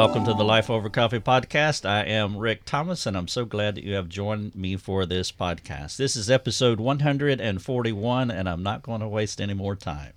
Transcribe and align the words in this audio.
welcome 0.00 0.24
to 0.24 0.32
the 0.32 0.42
Life 0.42 0.70
Over 0.70 0.88
Coffee 0.88 1.18
podcast. 1.18 1.84
I 1.84 2.04
am 2.04 2.38
Rick 2.38 2.64
Thomas, 2.64 3.04
and 3.04 3.14
I'm 3.14 3.28
so 3.28 3.44
glad 3.44 3.74
that 3.74 3.84
you 3.84 3.92
have 3.96 4.08
joined 4.08 4.54
me 4.54 4.76
for 4.76 5.04
this 5.04 5.30
podcast. 5.30 5.98
This 5.98 6.16
is 6.16 6.30
episode 6.30 6.80
141, 6.80 8.30
and 8.30 8.48
I'm 8.48 8.62
not 8.62 8.82
going 8.82 9.02
to 9.02 9.08
waste 9.08 9.42
any 9.42 9.52
more 9.52 9.76
time. 9.76 10.14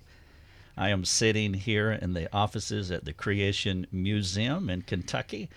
I 0.74 0.88
am 0.88 1.04
sitting 1.04 1.52
here 1.52 1.92
in 1.92 2.14
the 2.14 2.34
offices 2.34 2.90
at 2.90 3.04
the 3.04 3.12
Creation 3.12 3.86
Museum 3.92 4.70
in 4.70 4.80
Kentucky, 4.80 5.50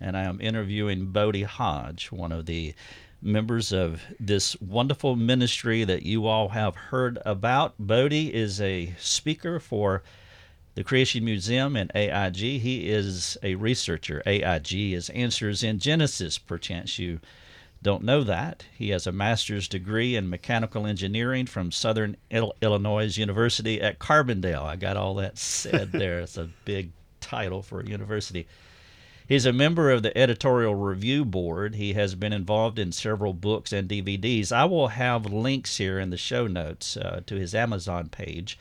and 0.00 0.16
I 0.16 0.22
am 0.22 0.40
interviewing 0.40 1.08
Bodie 1.12 1.42
Hodge, 1.42 2.10
one 2.10 2.32
of 2.32 2.46
the 2.46 2.72
members 3.20 3.70
of 3.70 4.00
this 4.18 4.58
wonderful 4.62 5.14
ministry 5.14 5.84
that 5.84 6.04
you 6.04 6.26
all 6.26 6.48
have 6.48 6.74
heard 6.74 7.18
about. 7.26 7.74
Bodie 7.78 8.32
is 8.32 8.62
a 8.62 8.94
speaker 8.98 9.60
for 9.60 10.02
the 10.74 10.84
Creation 10.84 11.24
Museum 11.24 11.76
and 11.76 11.90
AIG. 11.94 12.60
He 12.60 12.88
is 12.90 13.38
a 13.42 13.54
researcher. 13.54 14.22
AIG 14.26 14.92
is 14.92 15.10
Answers 15.10 15.62
in 15.62 15.78
Genesis, 15.78 16.38
perchance 16.38 16.98
you 16.98 17.20
don't 17.84 18.02
know 18.02 18.24
that. 18.24 18.64
He 18.74 18.88
has 18.88 19.06
a 19.06 19.12
master's 19.12 19.68
degree 19.68 20.16
in 20.16 20.30
mechanical 20.30 20.86
engineering 20.86 21.44
from 21.46 21.70
Southern 21.70 22.16
Illinois 22.30 23.16
University 23.16 23.80
at 23.80 23.98
Carbondale. 23.98 24.64
I 24.64 24.76
got 24.76 24.96
all 24.96 25.14
that 25.16 25.36
said 25.38 25.92
there. 25.92 26.20
it's 26.20 26.38
a 26.38 26.48
big 26.64 26.92
title 27.20 27.62
for 27.62 27.80
a 27.80 27.86
university. 27.86 28.46
He's 29.28 29.46
a 29.46 29.52
member 29.52 29.90
of 29.90 30.02
the 30.02 30.16
editorial 30.16 30.74
review 30.74 31.24
board. 31.24 31.74
He 31.74 31.92
has 31.92 32.14
been 32.14 32.32
involved 32.32 32.78
in 32.78 32.90
several 32.90 33.32
books 33.32 33.72
and 33.72 33.88
DVDs. 33.88 34.50
I 34.50 34.64
will 34.64 34.88
have 34.88 35.26
links 35.26 35.76
here 35.76 35.98
in 35.98 36.10
the 36.10 36.16
show 36.16 36.46
notes 36.46 36.96
uh, 36.96 37.20
to 37.26 37.36
his 37.36 37.54
Amazon 37.54 38.08
page 38.08 38.58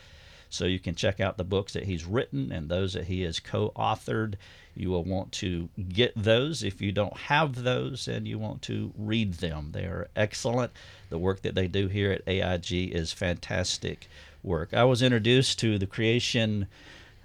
so 0.53 0.65
you 0.65 0.79
can 0.79 0.95
check 0.95 1.19
out 1.19 1.37
the 1.37 1.43
books 1.43 1.73
that 1.73 1.85
he's 1.85 2.05
written 2.05 2.51
and 2.51 2.69
those 2.69 2.93
that 2.93 3.05
he 3.05 3.21
has 3.23 3.39
co 3.39 3.71
authored. 3.75 4.35
You 4.75 4.89
will 4.89 5.03
want 5.03 5.31
to 5.33 5.69
get 5.89 6.13
those 6.15 6.63
if 6.63 6.81
you 6.81 6.91
don't 6.91 7.15
have 7.15 7.63
those 7.63 8.07
and 8.07 8.27
you 8.27 8.39
want 8.39 8.61
to 8.63 8.91
read 8.97 9.35
them. 9.35 9.69
They 9.71 9.85
are 9.85 10.09
excellent. 10.15 10.71
The 11.09 11.17
work 11.17 11.41
that 11.43 11.55
they 11.55 11.67
do 11.67 11.87
here 11.87 12.11
at 12.11 12.27
AIG 12.27 12.93
is 12.93 13.13
fantastic 13.13 14.07
work. 14.41 14.73
I 14.73 14.83
was 14.83 15.01
introduced 15.01 15.59
to 15.59 15.77
the 15.77 15.87
creation 15.87 16.67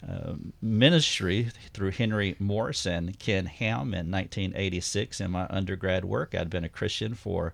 uh, 0.07 0.35
ministry 0.63 1.51
through 1.73 1.91
Henry 1.91 2.37
Morris 2.39 2.87
and 2.87 3.19
Ken 3.19 3.47
Ham 3.47 3.95
in 3.95 4.11
1986 4.11 5.21
in 5.21 5.31
my 5.31 5.47
undergrad 5.51 6.05
work. 6.05 6.35
I'd 6.35 6.51
been 6.51 6.65
a 6.65 6.69
Christian 6.69 7.15
for 7.15 7.53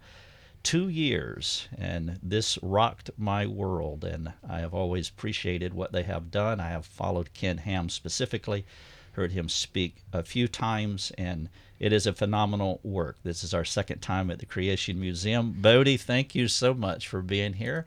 two 0.65 0.89
years, 0.89 1.69
and 1.79 2.19
this 2.23 2.59
rocked 2.63 3.11
my 3.17 3.47
world. 3.47 4.05
And 4.05 4.33
I 4.49 4.59
have 4.59 4.75
always 4.75 5.09
appreciated 5.09 5.75
what 5.75 5.93
they 5.93 6.03
have 6.03 6.33
done. 6.33 6.59
I 6.59 6.71
have 6.71 6.87
followed 6.87 7.33
Ken 7.35 7.59
Ham 7.59 7.89
specifically, 7.89 8.67
heard 9.13 9.31
him 9.31 9.49
speak 9.49 9.99
a 10.13 10.25
few 10.25 10.49
times, 10.49 11.13
and 11.17 11.49
it 11.79 11.93
is 11.93 12.07
a 12.07 12.13
phenomenal 12.13 12.81
work. 12.83 13.19
This 13.23 13.45
is 13.45 13.55
our 13.55 13.65
second 13.65 14.01
time 14.01 14.31
at 14.31 14.41
the 14.41 14.47
Creation 14.47 14.99
Museum. 14.99 15.55
Bodie, 15.59 15.97
thank 15.97 16.35
you 16.35 16.49
so 16.49 16.75
much 16.75 17.07
for 17.07 17.23
being 17.23 17.53
here 17.53 17.85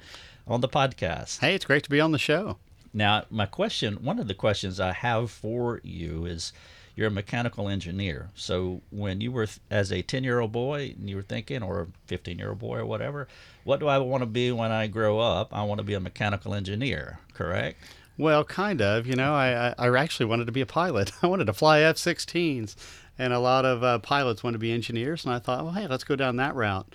on 0.47 0.62
the 0.62 0.69
podcast. 0.69 1.39
Hey, 1.39 1.56
it's 1.56 1.66
great 1.66 1.84
to 1.84 1.89
be 1.89 2.00
on 2.00 2.12
the 2.12 2.19
show. 2.19 2.58
Now, 2.93 3.23
my 3.30 3.45
question, 3.45 4.03
one 4.03 4.19
of 4.19 4.27
the 4.27 4.33
questions 4.33 4.80
I 4.80 4.93
have 4.93 5.31
for 5.31 5.81
you 5.83 6.25
is 6.25 6.53
you're 6.97 7.07
a 7.07 7.11
mechanical 7.11 7.69
engineer. 7.69 8.29
So 8.35 8.81
when 8.89 9.21
you 9.21 9.31
were 9.31 9.47
as 9.69 9.91
a 9.91 10.02
10 10.02 10.23
year 10.23 10.39
old 10.39 10.52
boy 10.52 10.95
and 10.97 11.09
you 11.09 11.16
were 11.16 11.21
thinking, 11.21 11.61
or 11.61 11.81
a 11.81 11.88
15 12.07 12.39
year 12.39 12.49
old 12.49 12.59
boy 12.59 12.77
or 12.77 12.85
whatever, 12.85 13.27
what 13.63 13.79
do 13.79 13.88
I 13.88 13.99
want 13.99 14.23
to 14.23 14.25
be 14.25 14.52
when 14.52 14.71
I 14.71 14.88
grow 14.88 15.19
up? 15.19 15.49
I 15.53 15.63
want 15.63 15.77
to 15.77 15.83
be 15.83 15.94
a 15.94 15.99
mechanical 15.99 16.53
engineer, 16.55 17.19
correct? 17.33 17.83
Well, 18.17 18.44
kind 18.44 18.81
of. 18.81 19.05
You 19.05 19.16
know, 19.16 19.33
I, 19.33 19.75
I 19.77 19.95
actually 19.95 20.25
wanted 20.25 20.45
to 20.45 20.51
be 20.51 20.62
a 20.62 20.66
pilot. 20.66 21.12
I 21.22 21.28
wanted 21.28 21.45
to 21.45 21.53
fly 21.53 21.81
F 21.81 21.97
16s. 21.97 22.75
And 23.19 23.33
a 23.33 23.39
lot 23.39 23.66
of 23.66 23.83
uh, 23.83 24.00
pilots 24.00 24.44
want 24.44 24.56
to 24.56 24.59
be 24.59 24.72
engineers. 24.72 25.23
And 25.23 25.33
I 25.33 25.39
thought, 25.39 25.63
well, 25.63 25.73
hey, 25.73 25.88
let's 25.88 26.03
go 26.03 26.16
down 26.16 26.35
that 26.38 26.56
route. 26.56 26.88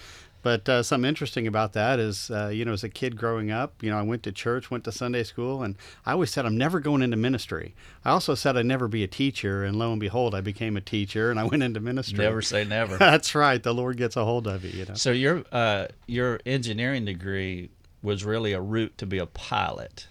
But 0.42 0.68
uh, 0.68 0.82
something 0.82 1.08
interesting 1.08 1.46
about 1.46 1.72
that 1.74 2.00
is, 2.00 2.30
uh, 2.30 2.48
you 2.48 2.64
know, 2.64 2.72
as 2.72 2.82
a 2.82 2.88
kid 2.88 3.16
growing 3.16 3.50
up, 3.50 3.82
you 3.82 3.90
know, 3.90 3.98
I 3.98 4.02
went 4.02 4.24
to 4.24 4.32
church, 4.32 4.70
went 4.70 4.84
to 4.84 4.92
Sunday 4.92 5.22
school, 5.22 5.62
and 5.62 5.76
I 6.04 6.12
always 6.12 6.30
said 6.30 6.44
I'm 6.44 6.58
never 6.58 6.80
going 6.80 7.00
into 7.02 7.16
ministry. 7.16 7.74
I 8.04 8.10
also 8.10 8.34
said 8.34 8.56
I'd 8.56 8.66
never 8.66 8.88
be 8.88 9.04
a 9.04 9.08
teacher, 9.08 9.64
and 9.64 9.78
lo 9.78 9.92
and 9.92 10.00
behold, 10.00 10.34
I 10.34 10.40
became 10.40 10.76
a 10.76 10.80
teacher, 10.80 11.30
and 11.30 11.38
I 11.38 11.44
went 11.52 11.62
into 11.62 11.80
ministry. 11.80 12.18
Never 12.18 12.42
say 12.42 12.64
never. 12.64 12.96
That's 12.98 13.34
right. 13.34 13.62
The 13.62 13.72
Lord 13.72 13.96
gets 13.96 14.16
a 14.16 14.24
hold 14.24 14.46
of 14.46 14.64
you. 14.64 14.80
You 14.80 14.86
know. 14.86 14.94
So 14.94 15.12
your 15.12 15.44
uh, 15.52 15.86
your 16.06 16.40
engineering 16.44 17.04
degree 17.04 17.70
was 18.02 18.24
really 18.24 18.52
a 18.52 18.60
route 18.60 18.98
to 18.98 19.06
be 19.06 19.18
a 19.18 19.26
pilot. 19.26 20.08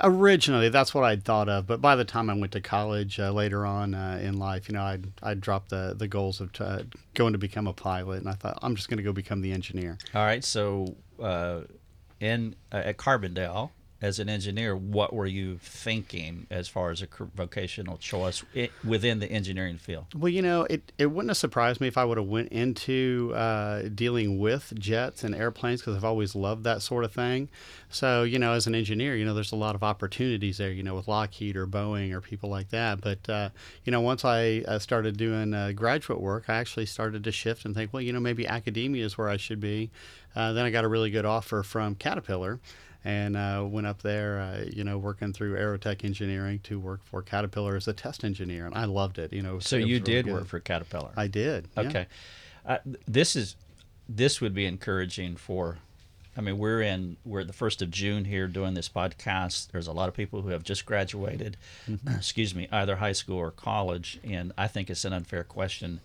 Originally, 0.00 0.68
that's 0.70 0.92
what 0.92 1.04
I'd 1.04 1.24
thought 1.24 1.48
of, 1.48 1.66
but 1.66 1.80
by 1.80 1.94
the 1.94 2.04
time 2.04 2.28
I 2.28 2.34
went 2.34 2.52
to 2.52 2.60
college 2.60 3.20
uh, 3.20 3.30
later 3.30 3.64
on 3.64 3.94
uh, 3.94 4.18
in 4.20 4.38
life, 4.38 4.68
you 4.68 4.74
know, 4.74 4.82
I'd 4.82 5.06
I'd 5.22 5.40
dropped 5.40 5.70
the 5.70 5.94
the 5.96 6.08
goals 6.08 6.40
of 6.40 6.52
t- 6.52 6.64
going 7.14 7.32
to 7.32 7.38
become 7.38 7.68
a 7.68 7.72
pilot, 7.72 8.18
and 8.18 8.28
I 8.28 8.32
thought 8.32 8.58
I'm 8.60 8.74
just 8.74 8.88
going 8.88 8.98
to 8.98 9.04
go 9.04 9.12
become 9.12 9.40
the 9.40 9.52
engineer. 9.52 9.98
All 10.14 10.24
right, 10.24 10.42
so 10.42 10.96
uh, 11.22 11.60
in 12.18 12.56
uh, 12.72 12.82
at 12.84 12.96
Carbondale, 12.96 13.70
as 14.04 14.18
an 14.18 14.28
engineer, 14.28 14.76
what 14.76 15.14
were 15.14 15.24
you 15.24 15.56
thinking 15.62 16.46
as 16.50 16.68
far 16.68 16.90
as 16.90 17.00
a 17.00 17.08
vocational 17.34 17.96
choice 17.96 18.44
within 18.84 19.18
the 19.18 19.26
engineering 19.32 19.78
field? 19.78 20.04
Well, 20.14 20.28
you 20.28 20.42
know, 20.42 20.64
it, 20.68 20.92
it 20.98 21.06
wouldn't 21.06 21.30
have 21.30 21.38
surprised 21.38 21.80
me 21.80 21.88
if 21.88 21.96
I 21.96 22.04
would 22.04 22.18
have 22.18 22.26
went 22.26 22.50
into 22.50 23.32
uh, 23.34 23.84
dealing 23.94 24.38
with 24.38 24.74
jets 24.78 25.24
and 25.24 25.34
airplanes 25.34 25.80
because 25.80 25.96
I've 25.96 26.04
always 26.04 26.34
loved 26.34 26.64
that 26.64 26.82
sort 26.82 27.04
of 27.04 27.12
thing. 27.12 27.48
So, 27.88 28.24
you 28.24 28.38
know, 28.38 28.52
as 28.52 28.66
an 28.66 28.74
engineer, 28.74 29.16
you 29.16 29.24
know, 29.24 29.32
there's 29.32 29.52
a 29.52 29.56
lot 29.56 29.74
of 29.74 29.82
opportunities 29.82 30.58
there, 30.58 30.70
you 30.70 30.82
know, 30.82 30.94
with 30.94 31.08
Lockheed 31.08 31.56
or 31.56 31.66
Boeing 31.66 32.12
or 32.12 32.20
people 32.20 32.50
like 32.50 32.68
that. 32.70 33.00
But, 33.00 33.26
uh, 33.30 33.48
you 33.84 33.90
know, 33.90 34.02
once 34.02 34.22
I 34.22 34.64
uh, 34.68 34.78
started 34.80 35.16
doing 35.16 35.54
uh, 35.54 35.72
graduate 35.72 36.20
work, 36.20 36.44
I 36.48 36.56
actually 36.56 36.86
started 36.86 37.24
to 37.24 37.32
shift 37.32 37.64
and 37.64 37.74
think, 37.74 37.94
well, 37.94 38.02
you 38.02 38.12
know, 38.12 38.20
maybe 38.20 38.46
academia 38.46 39.06
is 39.06 39.16
where 39.16 39.30
I 39.30 39.38
should 39.38 39.60
be. 39.60 39.90
Uh, 40.36 40.52
then 40.52 40.66
I 40.66 40.70
got 40.70 40.84
a 40.84 40.88
really 40.88 41.10
good 41.10 41.24
offer 41.24 41.62
from 41.62 41.94
Caterpillar 41.94 42.60
and 43.04 43.36
uh, 43.36 43.62
went 43.68 43.86
up 43.86 44.00
there, 44.02 44.40
uh, 44.40 44.64
you 44.72 44.82
know, 44.82 44.96
working 44.96 45.32
through 45.32 45.56
Aerotek 45.56 46.04
Engineering 46.04 46.60
to 46.64 46.80
work 46.80 47.00
for 47.04 47.20
Caterpillar 47.20 47.76
as 47.76 47.86
a 47.86 47.92
test 47.92 48.24
engineer, 48.24 48.64
and 48.64 48.74
I 48.74 48.86
loved 48.86 49.18
it. 49.18 49.32
You 49.32 49.42
know, 49.42 49.58
so 49.58 49.76
you 49.76 50.00
did 50.00 50.26
really 50.26 50.38
work 50.38 50.48
for 50.48 50.58
Caterpillar. 50.58 51.10
I 51.16 51.26
did. 51.26 51.68
Okay, 51.76 52.06
yeah. 52.64 52.72
uh, 52.72 52.78
this 53.06 53.36
is 53.36 53.56
this 54.08 54.40
would 54.40 54.54
be 54.54 54.64
encouraging 54.64 55.36
for. 55.36 55.78
I 56.36 56.40
mean, 56.40 56.58
we're 56.58 56.80
in 56.80 57.16
we're 57.24 57.44
the 57.44 57.52
first 57.52 57.82
of 57.82 57.90
June 57.90 58.24
here 58.24 58.48
doing 58.48 58.74
this 58.74 58.88
podcast. 58.88 59.70
There's 59.70 59.86
a 59.86 59.92
lot 59.92 60.08
of 60.08 60.14
people 60.14 60.42
who 60.42 60.48
have 60.48 60.64
just 60.64 60.86
graduated, 60.86 61.56
mm-hmm. 61.88 62.08
excuse 62.16 62.54
me, 62.54 62.68
either 62.72 62.96
high 62.96 63.12
school 63.12 63.36
or 63.36 63.50
college, 63.50 64.18
and 64.24 64.52
I 64.56 64.66
think 64.66 64.88
it's 64.88 65.04
an 65.04 65.12
unfair 65.12 65.44
question 65.44 66.00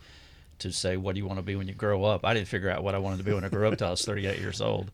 to 0.60 0.72
say, 0.74 0.98
"What 0.98 1.16
do 1.16 1.22
you 1.22 1.26
want 1.26 1.40
to 1.40 1.44
be 1.44 1.56
when 1.56 1.70
you 1.70 1.74
grow 1.74 2.04
up?" 2.04 2.26
I 2.26 2.34
didn't 2.34 2.50
figure 2.50 2.70
out 2.70 2.84
what 2.84 2.94
I 2.94 2.98
wanted 2.98 3.20
to 3.20 3.24
be 3.24 3.34
when 3.34 3.46
I 3.46 3.50
grew 3.50 3.70
up 3.70 3.78
till 3.78 3.88
I 3.88 3.92
was 3.92 4.04
38 4.04 4.38
years 4.38 4.60
old 4.60 4.92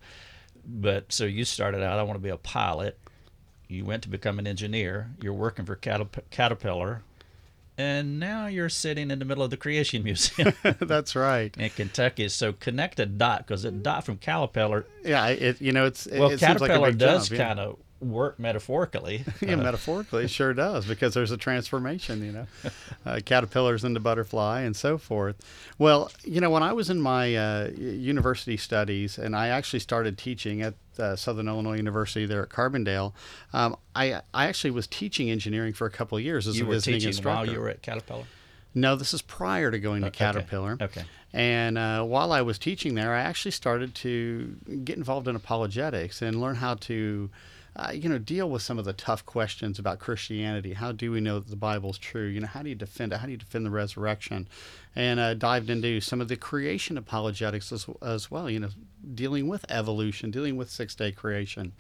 but 0.68 1.12
so 1.12 1.26
you 1.26 1.46
started 1.46 1.84
out, 1.84 2.00
I 2.00 2.04
want 2.04 2.18
to 2.18 2.24
be 2.24 2.30
a 2.30 2.38
pilot. 2.38 3.00
You 3.68 3.86
went 3.86 4.04
to 4.04 4.10
become 4.10 4.40
an 4.40 4.48
engineer. 4.48 5.12
You're 5.22 5.34
working 5.34 5.66
for 5.66 5.76
Caterpillar. 5.76 7.04
And 7.78 8.20
now 8.20 8.48
you're 8.48 8.70
sitting 8.70 9.12
in 9.12 9.20
the 9.20 9.26
middle 9.26 9.44
of 9.44 9.50
the 9.50 9.58
Creation 9.58 10.04
Museum. 10.04 10.54
That's 10.80 11.16
right. 11.16 11.56
In 11.58 11.70
Kentucky. 11.72 12.30
So 12.30 12.54
connect 12.54 13.00
a 13.00 13.06
dot 13.06 13.40
because 13.40 13.66
a 13.66 13.72
dot 13.72 14.06
from 14.06 14.18
Caterpillar. 14.18 14.86
Yeah, 15.04 15.28
it, 15.28 15.60
you 15.62 15.74
know, 15.74 15.86
it's. 15.86 16.08
Well, 16.10 16.30
it 16.30 16.40
Caterpillar 16.40 16.80
like 16.80 16.98
does 16.98 17.28
kind 17.28 17.60
of 17.60 17.78
work 18.00 18.40
metaphorically. 18.40 19.24
yeah, 19.42 19.54
uh, 19.54 19.58
metaphorically, 19.58 20.26
it 20.26 20.30
sure 20.30 20.54
does 20.54 20.86
because 20.86 21.14
there's 21.14 21.32
a 21.32 21.38
transformation, 21.38 22.24
you 22.24 22.32
know, 22.32 22.48
uh, 23.06 23.20
caterpillars 23.26 23.84
into 23.84 24.00
butterfly 24.00 24.62
and 24.62 24.76
so 24.76 24.98
forth. 24.98 25.36
Well, 25.78 26.12
you 26.24 26.42
know, 26.42 26.50
when 26.50 26.64
I 26.64 26.74
was 26.74 26.90
in 26.90 27.02
my 27.02 27.36
uh, 27.36 27.70
university 27.76 28.58
studies 28.58 29.18
and 29.18 29.36
I 29.36 29.50
actually 29.50 29.80
started 29.80 30.18
teaching 30.18 30.62
at 30.62 30.76
uh, 30.98 31.16
Southern 31.16 31.48
Illinois 31.48 31.78
University 31.78 32.26
there 32.26 32.44
at 32.44 32.50
Carbondale, 32.50 33.14
um, 33.54 33.76
I 33.96 34.22
I 34.34 34.48
actually 34.48 34.72
was 34.72 34.88
teaching 34.88 35.30
engineering 35.30 35.74
for 35.74 35.88
a 35.88 35.92
couple 35.92 36.18
of 36.18 36.24
years 36.24 36.48
as 36.48 36.58
you 36.58 36.66
a 36.66 36.70
visiting 36.70 36.96
teaching 36.96 37.10
instructor. 37.10 37.46
while 37.46 37.54
you 37.54 37.60
were 37.60 37.70
at 37.70 37.82
Caterpillar. 37.82 38.26
No, 38.78 38.98
this 38.98 39.14
is 39.14 39.22
prior 39.22 39.72
to 39.72 39.80
going 39.80 40.02
to 40.02 40.12
Caterpillar. 40.12 40.74
Okay. 40.74 40.86
okay. 40.86 41.04
And 41.32 41.78
uh, 41.78 42.04
while 42.04 42.32
I 42.32 42.42
was 42.42 42.58
teaching 42.58 42.96
there, 42.96 43.14
I 43.14 43.20
actually 43.20 43.52
started 43.52 43.94
to 43.96 44.56
get 44.84 44.98
involved 44.98 45.28
in 45.28 45.36
apologetics 45.36 46.22
and 46.22 46.40
learn 46.40 46.56
how 46.56 46.76
to 46.76 47.30
uh, 47.78 47.92
you 47.94 48.08
know, 48.08 48.18
deal 48.18 48.50
with 48.50 48.62
some 48.62 48.80
of 48.80 48.86
the 48.86 48.94
tough 48.94 49.26
questions 49.26 49.80
about 49.80 50.00
Christianity. 50.00 50.74
How 50.74 50.94
do 50.94 51.12
we 51.12 51.20
know 51.20 51.40
that 51.40 51.50
the 51.50 51.58
Bible 51.58 51.90
is 51.90 51.98
true? 51.98 52.26
You 52.26 52.40
know, 52.40 52.48
how 52.48 52.64
do 52.64 52.70
you 52.70 52.76
defend 52.76 53.12
it? 53.12 53.18
How 53.18 53.26
do 53.26 53.32
you 53.32 53.38
defend 53.38 53.66
the 53.66 53.70
resurrection? 53.70 54.48
And 54.96 55.20
uh, 55.20 55.34
dived 55.34 55.70
into 55.70 56.00
some 56.00 56.22
of 56.22 56.30
the 56.30 56.38
creation 56.38 56.98
apologetics 56.98 57.74
as, 57.74 57.86
as 58.02 58.32
well. 58.32 58.50
You 58.50 58.62
know, 58.62 58.70
dealing 59.14 59.50
with 59.50 59.66
evolution, 59.70 60.32
dealing 60.32 60.56
with 60.56 60.70
six 60.70 60.96
day 60.96 61.12
creation. 61.12 61.74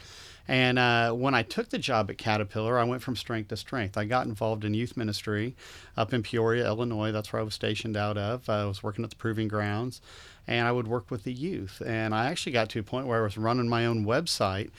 And 0.49 0.77
uh, 0.77 1.13
when 1.13 1.33
I 1.33 1.43
took 1.43 1.69
the 1.69 1.79
job 1.79 2.11
at 2.11 2.17
Caterpillar, 2.17 2.77
I 2.77 2.83
went 2.83 3.01
from 3.01 3.15
strength 3.15 3.47
to 3.47 3.57
strength. 3.57 3.97
I 3.97 4.03
got 4.03 4.27
involved 4.27 4.65
in 4.65 4.73
youth 4.73 4.97
ministry 4.97 5.55
up 5.95 6.13
in 6.13 6.23
Peoria, 6.23 6.65
Illinois. 6.67 7.13
That's 7.13 7.31
where 7.31 7.41
I 7.41 7.45
was 7.45 7.55
stationed 7.55 7.95
out 7.95 8.17
of. 8.17 8.49
I 8.49 8.65
was 8.65 8.83
working 8.83 9.05
at 9.05 9.09
the 9.09 9.15
Proving 9.15 9.47
Grounds, 9.47 10.01
and 10.45 10.67
I 10.67 10.73
would 10.73 10.87
work 10.87 11.09
with 11.09 11.23
the 11.23 11.33
youth. 11.33 11.81
And 11.83 12.13
I 12.13 12.25
actually 12.25 12.51
got 12.51 12.69
to 12.71 12.79
a 12.79 12.83
point 12.83 13.07
where 13.07 13.21
I 13.21 13.23
was 13.23 13.37
running 13.37 13.69
my 13.69 13.85
own 13.85 14.05
website 14.05 14.71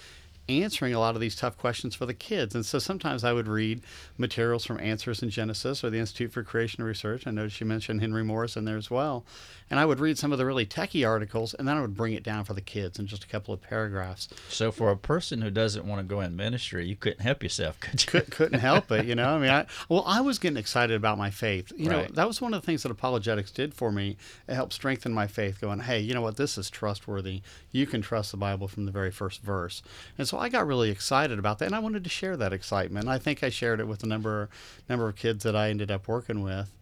answering 0.48 0.94
a 0.94 1.00
lot 1.00 1.14
of 1.14 1.20
these 1.20 1.37
tough 1.37 1.56
questions 1.56 1.94
for 1.94 2.06
the 2.06 2.14
kids. 2.14 2.54
And 2.54 2.64
so 2.64 2.78
sometimes 2.78 3.25
I 3.25 3.32
would 3.32 3.48
read 3.48 3.82
materials 4.16 4.64
from 4.64 4.81
Answers 4.81 5.22
in 5.22 5.31
Genesis 5.31 5.82
or 5.82 5.90
the 5.90 5.98
Institute 5.98 6.32
for 6.32 6.43
Creation 6.43 6.84
Research. 6.84 7.26
I 7.26 7.31
noticed 7.31 7.60
you 7.60 7.66
mentioned 7.66 8.00
Henry 8.00 8.25
Morris 8.25 8.56
in 8.56 8.64
there 8.64 8.76
as 8.76 8.90
well. 8.90 9.25
And 9.69 9.81
I 9.81 9.87
would 9.87 9.98
read 9.98 10.16
some 10.16 10.31
of 10.32 10.38
the 10.38 10.46
really 10.46 10.66
techie 10.66 11.06
articles 11.06 11.54
and 11.54 11.66
then 11.66 11.76
I 11.76 11.81
would 11.81 11.96
bring 11.96 12.12
it 12.12 12.22
down 12.22 12.44
for 12.44 12.54
the 12.54 12.60
kids 12.60 12.98
in 12.98 13.06
just 13.06 13.25
a 13.25 13.26
couple 13.26 13.52
of 13.52 13.60
paragraphs. 13.60 14.28
So 14.48 14.70
for 14.70 14.90
a 14.90 14.96
person 14.96 15.43
who 15.43 15.50
doesn't 15.50 15.84
want 15.84 16.00
to 16.00 16.04
go 16.04 16.20
in 16.20 16.37
ministry, 16.37 16.87
you 16.87 16.96
couldn't 16.96 17.20
help 17.22 17.42
yourself, 17.42 17.81
could 17.81 18.02
you? 18.02 18.08
Could, 18.08 18.31
couldn't 18.31 18.60
help 18.60 18.92
it, 18.92 19.06
you 19.06 19.14
know. 19.14 19.31
I 19.31 19.38
mean, 19.38 19.50
I 19.50 19.66
well, 19.88 20.04
I 20.06 20.20
was 20.20 20.38
getting 20.38 20.56
excited 20.56 20.94
about 20.94 21.19
my 21.19 21.31
faith. 21.31 21.72
You 21.76 21.88
know, 21.88 22.06
that 22.12 22.26
was 22.26 22.40
one 22.40 22.54
of 22.54 22.60
the 22.60 22.66
things 22.66 22.82
that 22.84 22.92
apologetics 22.92 23.50
did 23.50 23.75
for 23.75 23.90
me. 23.90 24.16
It 24.49 24.54
helped 24.54 24.72
strengthen 24.72 25.12
my 25.12 25.26
faith. 25.26 25.60
Going, 25.60 25.81
hey, 25.81 26.00
you 26.00 26.14
know 26.14 26.20
what? 26.20 26.37
This 26.37 26.56
is 26.56 26.70
trustworthy. 26.70 27.42
You 27.72 27.87
can 27.87 28.02
trust 28.02 28.31
the 28.31 28.37
Bible 28.37 28.69
from 28.69 28.87
the 28.87 28.92
very 28.92 29.10
first 29.10 29.42
verse. 29.42 29.82
And 30.16 30.28
so 30.28 30.36
I 30.38 30.49
got 30.49 30.67
really 30.67 30.91
excited 30.91 31.38
about 31.38 31.59
that, 31.59 31.67
and 31.67 31.75
I 31.75 31.81
wanted 31.81 32.05
to 32.05 32.11
share 32.11 32.37
that 32.37 32.53
excitement. 32.53 33.09
I 33.09 33.19
think 33.19 33.43
I 33.43 33.50
shared 33.50 33.81
it 33.81 33.88
with 33.88 34.03
a 34.03 34.06
number 34.06 34.49
number 34.88 35.09
of 35.09 35.17
kids 35.17 35.44
that 35.44 35.56
I 35.56 35.71
ended 35.71 35.91
up 35.91 36.09
working 36.09 36.43
with. 36.43 36.73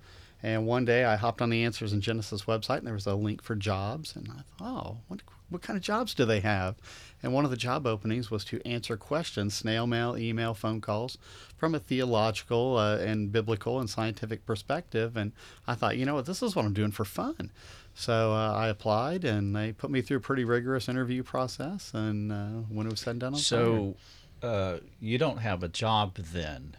And 0.43 0.67
one 0.67 0.85
day 0.85 1.07
I 1.07 1.17
hopped 1.17 1.41
on 1.41 1.49
the 1.49 1.65
Answers 1.65 1.95
in 1.95 2.03
Genesis 2.03 2.45
website, 2.45 2.79
and 2.79 2.87
there 2.87 2.93
was 2.93 3.07
a 3.07 3.15
link 3.15 3.43
for 3.43 3.55
jobs. 3.55 4.15
And 4.15 4.29
I 4.29 4.43
thought, 4.43 4.45
oh, 4.61 4.97
what, 5.09 5.23
what 5.49 5.63
kind 5.63 5.75
of 5.79 5.83
jobs 5.83 6.13
do 6.13 6.27
they 6.27 6.41
have? 6.41 6.75
And 7.23 7.33
one 7.33 7.47
of 7.47 7.51
the 7.51 7.57
job 7.57 7.87
openings 7.87 8.31
was 8.31 8.45
to 8.47 8.61
answer 8.67 8.99
questions, 8.99 9.55
snail 9.55 9.87
mail, 9.87 10.19
email, 10.19 10.53
phone 10.53 10.83
calls, 10.83 11.17
from 11.57 11.75
a 11.75 11.79
theological 11.79 12.77
uh, 12.77 12.99
and 12.99 13.33
biblical 13.33 13.81
and 13.81 13.89
scientific 13.89 14.45
perspective. 14.45 15.17
And 15.17 15.33
I 15.67 15.75
thought, 15.75 15.97
you 15.97 16.05
know 16.05 16.17
what, 16.17 16.27
this 16.27 16.43
is 16.43 16.55
what 16.55 16.67
I'm 16.67 16.75
doing 16.75 16.91
for 16.91 17.07
fun. 17.07 17.51
So 17.95 18.33
uh, 18.33 18.53
I 18.53 18.69
applied, 18.69 19.25
and 19.25 19.55
they 19.55 19.73
put 19.73 19.91
me 19.91 20.03
through 20.03 20.17
a 20.17 20.21
pretty 20.21 20.45
rigorous 20.45 20.89
interview 20.89 21.23
process. 21.23 21.93
And 21.95 22.33
uh, 22.33 22.47
when 22.69 22.87
it 22.87 22.91
was 22.91 23.01
said 23.01 23.13
and 23.13 23.21
done, 23.21 23.35
I 23.35 23.37
was 23.37 23.49
hired. 23.49 23.95
So 24.43 24.47
uh, 24.47 24.79
you 25.01 25.17
don't 25.19 25.39
have 25.39 25.63
a 25.63 25.69
job 25.69 26.17
then 26.17 26.75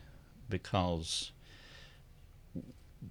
because 0.49 1.31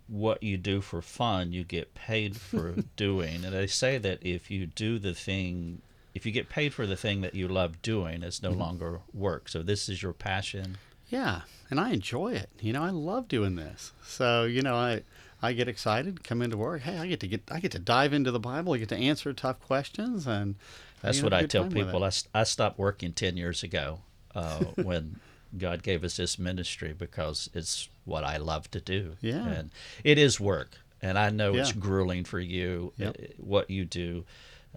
what 0.09 0.43
you 0.43 0.56
do 0.56 0.81
for 0.81 1.01
fun, 1.01 1.53
you 1.53 1.65
get 1.65 1.95
paid 1.95 2.37
for 2.37 2.77
doing. 2.97 3.45
And 3.45 3.55
they 3.55 3.67
say 3.67 3.99
that 3.99 4.19
if 4.23 4.51
you 4.51 4.67
do 4.67 4.99
the 4.99 5.15
thing, 5.15 5.81
if 6.15 6.27
you 6.27 6.33
get 6.33 6.49
paid 6.49 6.75
for 6.75 6.87
the 6.87 6.97
thing 6.97 7.21
that 7.23 7.35
you 7.35 7.49
love 7.49 7.81
doing, 7.83 8.23
it's 8.23 8.41
Mm-hmm. 8.41 8.53
no 8.53 8.59
longer 8.59 9.01
work. 9.12 9.49
So 9.49 9.62
this 9.62 9.89
is 9.89 10.03
your 10.03 10.12
passion. 10.12 10.77
Yeah, 11.09 11.43
and 11.71 11.79
I 11.79 11.91
enjoy 11.91 12.33
it. 12.33 12.51
You 12.61 12.73
know, 12.73 12.83
I 12.83 12.91
love 12.91 13.29
doing 13.29 13.56
this. 13.56 13.93
So 14.05 14.45
you 14.45 14.62
know, 14.62 14.75
I 14.75 15.03
I 15.44 15.52
get 15.52 15.69
excited, 15.69 16.25
come 16.25 16.41
into 16.41 16.56
work. 16.56 16.82
Hey, 16.82 16.96
I 16.99 17.06
get 17.06 17.20
to 17.20 17.29
get 17.29 17.43
I 17.50 17.61
get 17.61 17.73
to 17.73 17.79
dive 17.79 18.12
into 18.12 18.31
the 18.31 18.41
Bible. 18.41 18.73
I 18.73 18.79
get 18.79 18.88
to 18.88 18.96
answer 18.96 19.32
tough 19.32 19.61
questions, 19.61 20.26
and 20.26 20.55
That's 21.02 21.23
what 21.23 21.35
I 21.35 21.44
tell 21.44 21.69
people. 21.69 22.02
I, 22.02 22.11
I, 22.35 22.44
stopped 22.44 22.79
working 22.79 23.12
10 23.12 23.37
years 23.37 23.62
ago 23.62 24.00
uh, 24.35 24.58
when 24.76 25.20
God 25.58 25.82
gave 25.82 26.02
us 26.02 26.17
this 26.17 26.38
ministry 26.38 26.94
because 26.96 27.50
it's 27.52 27.88
what 28.06 28.25
I 28.25 28.38
love 28.38 28.70
to 28.70 28.81
do. 28.81 29.17
Yeah. 29.20 29.46
And 29.46 29.70
it 30.02 30.17
is 30.17 30.41
work. 30.41 30.79
And 31.02 31.19
I 31.19 31.29
know 31.29 31.55
it's 31.55 31.73
grueling 31.73 32.25
for 32.25 32.41
you, 32.41 32.94
Yep. 32.96 33.17
uh, 33.19 33.26
what 33.37 33.69
you 33.69 33.85
do 33.85 34.25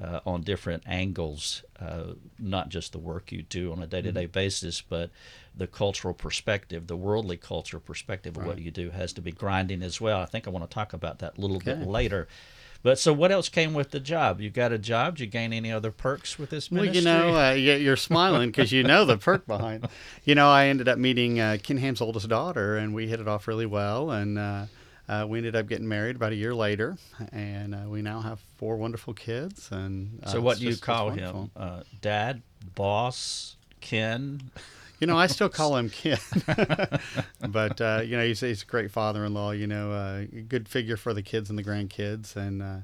uh, 0.02 0.20
on 0.26 0.42
different 0.42 0.84
angles, 0.86 1.64
uh, 1.80 2.14
not 2.38 2.70
just 2.70 2.92
the 2.92 3.00
work 3.00 3.32
you 3.32 3.42
do 3.42 3.72
on 3.72 3.82
a 3.82 3.88
day 3.88 4.02
to 4.02 4.12
day 4.12 4.26
basis, 4.28 4.82
but 4.82 5.10
the 5.56 5.66
cultural 5.68 6.14
perspective, 6.14 6.86
the 6.88 6.96
worldly 6.96 7.38
cultural 7.38 7.82
perspective 7.82 8.38
of 8.38 8.46
what 8.46 8.60
you 8.60 8.70
do 8.72 8.92
has 8.92 9.12
to 9.14 9.22
be 9.22 9.32
grinding 9.32 9.82
as 9.82 10.00
well. 10.00 10.20
I 10.22 10.26
think 10.26 10.46
I 10.48 10.52
want 10.52 10.70
to 10.70 10.74
talk 10.74 10.94
about 10.94 11.20
that 11.20 11.38
a 11.38 11.42
little 11.42 11.60
bit 11.60 11.80
later. 11.82 12.28
But 12.84 13.00
so, 13.00 13.12
what 13.12 13.32
else 13.32 13.50
came 13.50 13.74
with 13.74 13.90
the 13.90 14.00
job? 14.00 14.40
You 14.40 14.52
got 14.52 14.72
a 14.72 14.78
job? 14.78 15.16
Did 15.16 15.22
you 15.26 15.28
gain 15.32 15.52
any 15.52 15.72
other 15.72 15.90
perks 15.92 16.38
with 16.38 16.52
this 16.52 16.72
ministry? 16.72 17.04
Well, 17.12 17.26
you 17.26 17.32
know, 17.32 17.40
uh, 17.40 17.52
you- 17.54 17.74
you're 17.84 17.96
smiling 18.12 18.50
because 18.50 18.72
you 18.72 18.84
know 18.84 19.04
the 19.04 19.18
perk 19.18 19.48
behind. 19.48 19.88
You 20.26 20.36
know, 20.36 20.48
I 20.48 20.68
ended 20.68 20.88
up 20.88 21.00
meeting 21.00 21.40
uh, 21.40 21.58
Ken 21.62 21.78
Ham's 21.78 22.02
oldest 22.02 22.30
daughter, 22.30 22.78
and 22.78 22.94
we 22.94 23.08
hit 23.08 23.20
it 23.20 23.28
off 23.28 23.48
really 23.48 23.66
well. 23.66 24.12
And 24.12 24.38
uh, 25.10 25.26
we 25.28 25.38
ended 25.38 25.56
up 25.56 25.68
getting 25.68 25.88
married 25.88 26.16
about 26.16 26.34
a 26.34 26.36
year 26.36 26.54
later, 26.54 26.98
and 27.32 27.74
uh, 27.74 27.80
we 27.88 28.02
now 28.02 28.20
have 28.20 28.40
four 28.58 28.76
wonderful 28.76 29.14
kids. 29.14 29.70
And 29.72 30.20
uh, 30.24 30.32
so, 30.32 30.42
what 30.42 30.58
do 30.58 30.66
you 30.66 30.76
call 30.76 31.12
him? 31.12 31.50
Uh, 31.56 31.84
Dad, 32.02 32.42
boss, 32.76 33.56
Ken? 33.80 34.52
You 35.00 35.08
know, 35.08 35.18
I 35.18 35.28
still 35.28 35.50
call 35.50 35.78
him 35.78 35.90
Ken, 35.92 36.18
but 37.50 37.80
uh, 37.80 38.02
you 38.04 38.18
know, 38.18 38.26
he's, 38.26 38.42
he's 38.42 38.64
a 38.64 38.66
great 38.66 38.92
father-in-law. 38.92 39.52
You 39.52 39.68
know, 39.68 39.92
uh, 39.92 40.26
a 40.32 40.42
good 40.42 40.68
figure 40.68 40.98
for 40.98 41.14
the 41.14 41.22
kids 41.22 41.50
and 41.50 41.58
the 41.58 41.64
grandkids, 41.64 42.36
and 42.36 42.62
uh, 42.62 42.78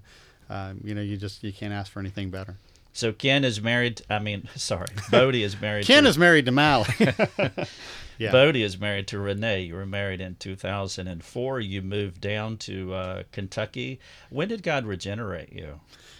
um, 0.49 0.79
you 0.83 0.95
know, 0.95 1.01
you 1.01 1.17
just 1.17 1.43
you 1.43 1.51
can't 1.51 1.73
ask 1.73 1.91
for 1.91 1.99
anything 1.99 2.29
better. 2.29 2.57
So 2.93 3.11
Ken 3.11 3.43
is 3.43 3.59
married. 3.59 4.01
I 4.09 4.19
mean, 4.19 4.47
sorry, 4.55 4.87
Bodie 5.11 5.43
is 5.43 5.59
married. 5.59 5.85
Ken 5.85 6.03
to, 6.03 6.09
is 6.09 6.17
married 6.17 6.45
to 6.45 6.51
Mally. 6.51 6.87
yeah. 8.17 8.31
Bodie 8.31 8.63
is 8.63 8.79
married 8.79 9.07
to 9.07 9.19
Renee. 9.19 9.61
You 9.63 9.73
were 9.73 9.85
married 9.85 10.21
in 10.21 10.35
2004. 10.35 11.59
You 11.59 11.81
moved 11.81 12.21
down 12.21 12.57
to 12.57 12.93
uh, 12.93 13.23
Kentucky. 13.31 13.99
When 14.29 14.47
did 14.47 14.63
God 14.63 14.85
regenerate 14.85 15.51
you? 15.51 15.79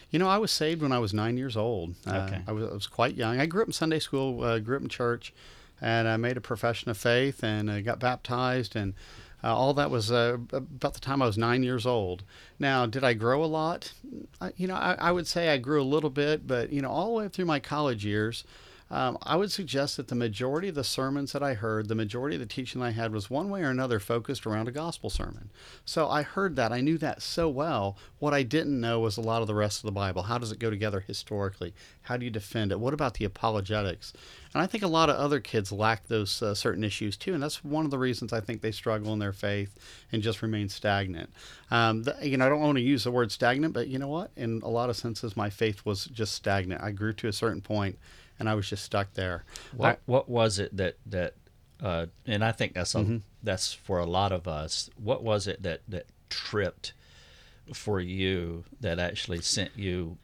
You 0.10 0.20
know, 0.20 0.28
I 0.28 0.38
was 0.38 0.52
saved 0.52 0.82
when 0.82 0.92
I 0.92 1.00
was 1.00 1.14
nine 1.14 1.38
years 1.38 1.56
old. 1.58 1.96
Uh, 2.06 2.28
Okay. 2.28 2.42
I, 2.48 2.52
was, 2.52 2.70
I 2.70 2.74
was 2.74 2.88
quite 2.88 3.16
young. 3.16 3.40
I 3.40 3.46
grew 3.46 3.62
up 3.62 3.68
in 3.68 3.74
Sunday 3.74 4.00
school, 4.00 4.44
uh, 4.44 4.60
grew 4.60 4.76
up 4.78 4.84
in 4.84 4.90
church, 4.90 5.34
and 5.82 6.08
I 6.08 6.18
made 6.18 6.38
a 6.38 6.42
profession 6.42 6.90
of 6.92 6.98
faith 6.98 7.44
and 7.44 7.70
uh, 7.70 7.82
got 7.82 8.00
baptized. 8.00 8.76
And 8.76 8.94
uh, 9.44 9.56
all 9.56 9.74
that 9.74 9.92
was 9.92 10.12
uh, 10.12 10.38
about 10.52 10.94
the 10.94 11.00
time 11.00 11.22
I 11.22 11.26
was 11.26 11.38
nine 11.38 11.64
years 11.64 11.86
old. 11.86 12.24
Now, 12.60 12.86
did 12.86 13.04
I 13.04 13.14
grow 13.14 13.44
a 13.44 13.46
lot? 13.46 13.94
I, 14.40 14.52
you 14.56 14.68
know, 14.68 14.76
I, 14.76 14.96
I 15.00 15.12
would 15.12 15.28
say 15.28 15.50
I 15.50 15.58
grew 15.58 15.82
a 15.82 15.84
little 15.84 16.10
bit, 16.10 16.48
but, 16.48 16.72
you 16.72 16.82
know, 16.82 16.90
all 16.90 17.08
the 17.08 17.24
way 17.24 17.28
through 17.28 17.46
my 17.46 17.60
college 17.60 18.06
years, 18.06 18.46
um, 18.92 19.18
I 19.24 19.36
would 19.36 19.52
suggest 19.52 19.98
that 19.98 20.08
the 20.08 20.16
majority 20.16 20.68
of 20.68 20.76
the 20.76 20.84
sermons 20.84 21.32
that 21.32 21.42
I 21.42 21.56
heard, 21.56 21.88
the 21.88 21.96
majority 21.96 22.36
of 22.36 22.42
the 22.42 22.46
teaching 22.46 22.82
I 22.82 22.92
had 22.92 23.12
was 23.12 23.30
one 23.30 23.50
way 23.50 23.62
or 23.62 23.70
another 23.70 24.00
focused 24.00 24.46
around 24.46 24.68
a 24.68 24.72
gospel 24.72 25.10
sermon. 25.10 25.50
So 25.84 26.08
I 26.08 26.22
heard 26.22 26.56
that. 26.58 26.72
I 26.72 26.82
knew 26.82 26.98
that 27.00 27.22
so 27.22 27.50
well. 27.50 27.98
What 28.20 28.34
I 28.34 28.44
didn't 28.44 28.80
know 28.80 29.00
was 29.00 29.18
a 29.18 29.22
lot 29.22 29.42
of 29.42 29.48
the 29.48 29.56
rest 29.56 29.80
of 29.80 29.86
the 29.86 29.92
Bible. 29.92 30.24
How 30.24 30.38
does 30.38 30.52
it 30.52 30.60
go 30.60 30.70
together 30.70 31.00
historically? 31.00 31.74
How 32.04 32.18
do 32.18 32.26
you 32.26 32.32
defend 32.32 32.72
it? 32.72 32.80
What 32.80 32.94
about 32.94 33.16
the 33.16 33.26
apologetics? 33.26 34.14
And 34.54 34.62
I 34.62 34.68
think 34.68 34.84
a 34.84 34.88
lot 34.88 35.10
of 35.10 35.16
other 35.16 35.40
kids 35.40 35.72
lack 35.72 36.08
those 36.08 36.42
uh, 36.44 36.54
certain 36.54 36.84
issues 36.84 37.18
too. 37.18 37.34
And 37.34 37.42
that's 37.42 37.64
one 37.64 37.86
of 37.86 37.92
the 37.92 37.98
reasons 37.98 38.32
I 38.32 38.42
think 38.42 38.62
they 38.62 38.72
struggle 38.72 39.12
in 39.14 39.20
their 39.20 39.34
faith 39.34 39.76
and 40.12 40.22
just 40.22 40.44
remain 40.44 40.70
stagnant. 40.70 41.32
Um, 41.72 42.04
the, 42.04 42.16
you 42.22 42.38
know, 42.38 42.46
I 42.46 42.50
don't 42.50 42.60
want 42.60 42.78
to 42.78 42.84
use 42.84 43.06
the 43.06 43.12
word 43.12 43.32
stagnant, 43.32 43.74
but 43.74 43.88
you 43.88 43.98
know 43.98 44.08
what? 44.08 44.30
In 44.36 44.62
a 44.64 44.70
lot 44.70 44.92
of 44.92 44.98
senses, 44.98 45.36
my 45.36 45.50
faith 45.50 45.84
was 45.84 46.06
just 46.06 46.36
stagnant. 46.36 46.84
I 46.84 46.92
grew 46.92 47.14
to 47.14 47.28
a 47.28 47.34
certain 47.34 47.62
point 47.62 47.98
and 48.40 48.50
I 48.50 48.56
was 48.56 48.70
just 48.70 48.84
stuck 48.84 49.14
there. 49.14 49.44
What 49.76 50.02
What 50.06 50.30
was 50.30 50.60
it 50.60 50.76
that 50.78 50.98
that? 51.08 51.36
Uh, 51.82 52.06
and 52.26 52.46
I 52.46 52.52
think 52.54 52.74
that's 52.76 52.96
a, 52.96 53.00
Mm-hmm. 53.00 53.18
that's 53.42 53.74
for 53.74 54.00
a 54.00 54.06
lot 54.06 54.32
of 54.32 54.48
us. 54.48 54.90
What 54.98 55.22
was 55.24 55.48
it 55.48 55.64
that 55.64 55.82
that 55.90 56.06
tripped 56.30 56.94
for 57.74 58.00
you 58.00 58.64
that 58.82 59.00
actually 59.00 59.42
sent 59.42 59.72
you 59.78 60.18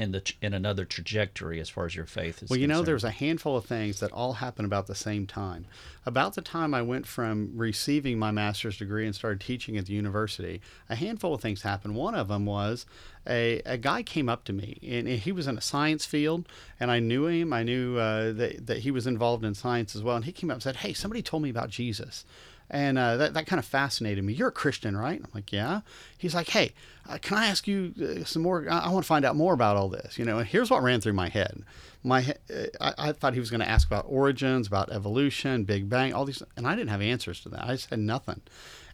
in 0.00 0.12
the 0.12 0.32
in 0.40 0.54
another 0.54 0.84
trajectory 0.84 1.60
as 1.60 1.68
far 1.68 1.86
as 1.86 1.94
your 1.94 2.06
faith 2.06 2.42
is 2.42 2.48
Well, 2.50 2.58
you 2.58 2.66
know, 2.66 2.74
concerned? 2.74 2.88
there's 2.88 3.04
a 3.04 3.10
handful 3.10 3.56
of 3.56 3.66
things 3.66 4.00
that 4.00 4.10
all 4.12 4.34
happened 4.34 4.66
about 4.66 4.86
the 4.86 4.94
same 4.94 5.26
time. 5.26 5.66
About 6.06 6.34
the 6.34 6.42
time 6.42 6.72
I 6.72 6.82
went 6.82 7.06
from 7.06 7.52
receiving 7.54 8.18
my 8.18 8.30
master's 8.30 8.78
degree 8.78 9.04
and 9.04 9.14
started 9.14 9.40
teaching 9.40 9.76
at 9.76 9.86
the 9.86 9.92
university, 9.92 10.60
a 10.88 10.94
handful 10.94 11.34
of 11.34 11.40
things 11.40 11.62
happened. 11.62 11.94
One 11.94 12.14
of 12.14 12.28
them 12.28 12.46
was 12.46 12.86
a, 13.28 13.60
a 13.66 13.76
guy 13.76 14.02
came 14.02 14.28
up 14.28 14.44
to 14.44 14.52
me, 14.52 14.78
and 14.82 15.06
he 15.06 15.32
was 15.32 15.46
in 15.46 15.58
a 15.58 15.60
science 15.60 16.06
field, 16.06 16.48
and 16.78 16.90
I 16.90 17.00
knew 17.00 17.26
him. 17.26 17.52
I 17.52 17.62
knew 17.62 17.98
uh, 17.98 18.32
that, 18.32 18.66
that 18.66 18.78
he 18.78 18.90
was 18.90 19.06
involved 19.06 19.44
in 19.44 19.54
science 19.54 19.94
as 19.94 20.02
well. 20.02 20.16
And 20.16 20.24
he 20.24 20.32
came 20.32 20.50
up 20.50 20.54
and 20.54 20.62
said, 20.62 20.76
Hey, 20.76 20.94
somebody 20.94 21.20
told 21.22 21.42
me 21.42 21.50
about 21.50 21.68
Jesus. 21.68 22.24
And 22.70 22.98
uh, 22.98 23.16
that, 23.16 23.34
that 23.34 23.46
kind 23.46 23.58
of 23.58 23.64
fascinated 23.64 24.22
me. 24.22 24.32
You're 24.32 24.48
a 24.48 24.52
Christian, 24.52 24.96
right? 24.96 25.20
I'm 25.22 25.30
like, 25.34 25.52
yeah. 25.52 25.80
He's 26.16 26.36
like, 26.36 26.48
hey, 26.48 26.72
uh, 27.08 27.18
can 27.20 27.36
I 27.36 27.46
ask 27.46 27.66
you 27.66 27.92
uh, 28.00 28.24
some 28.24 28.42
more? 28.42 28.64
I, 28.70 28.78
I 28.78 28.88
want 28.90 29.04
to 29.04 29.08
find 29.08 29.24
out 29.24 29.34
more 29.34 29.52
about 29.52 29.76
all 29.76 29.88
this. 29.88 30.18
You 30.18 30.24
know, 30.24 30.38
and 30.38 30.46
here's 30.46 30.70
what 30.70 30.82
ran 30.82 31.00
through 31.00 31.14
my 31.14 31.28
head. 31.28 31.64
My, 32.04 32.34
uh, 32.48 32.66
I, 32.80 33.08
I 33.08 33.12
thought 33.12 33.34
he 33.34 33.40
was 33.40 33.50
going 33.50 33.60
to 33.60 33.68
ask 33.68 33.88
about 33.88 34.06
origins, 34.08 34.68
about 34.68 34.92
evolution, 34.92 35.64
Big 35.64 35.88
Bang, 35.88 36.14
all 36.14 36.24
these, 36.24 36.42
and 36.56 36.66
I 36.66 36.76
didn't 36.76 36.90
have 36.90 37.02
answers 37.02 37.40
to 37.40 37.48
that. 37.50 37.64
I 37.64 37.72
just 37.72 37.90
had 37.90 37.98
nothing. 37.98 38.40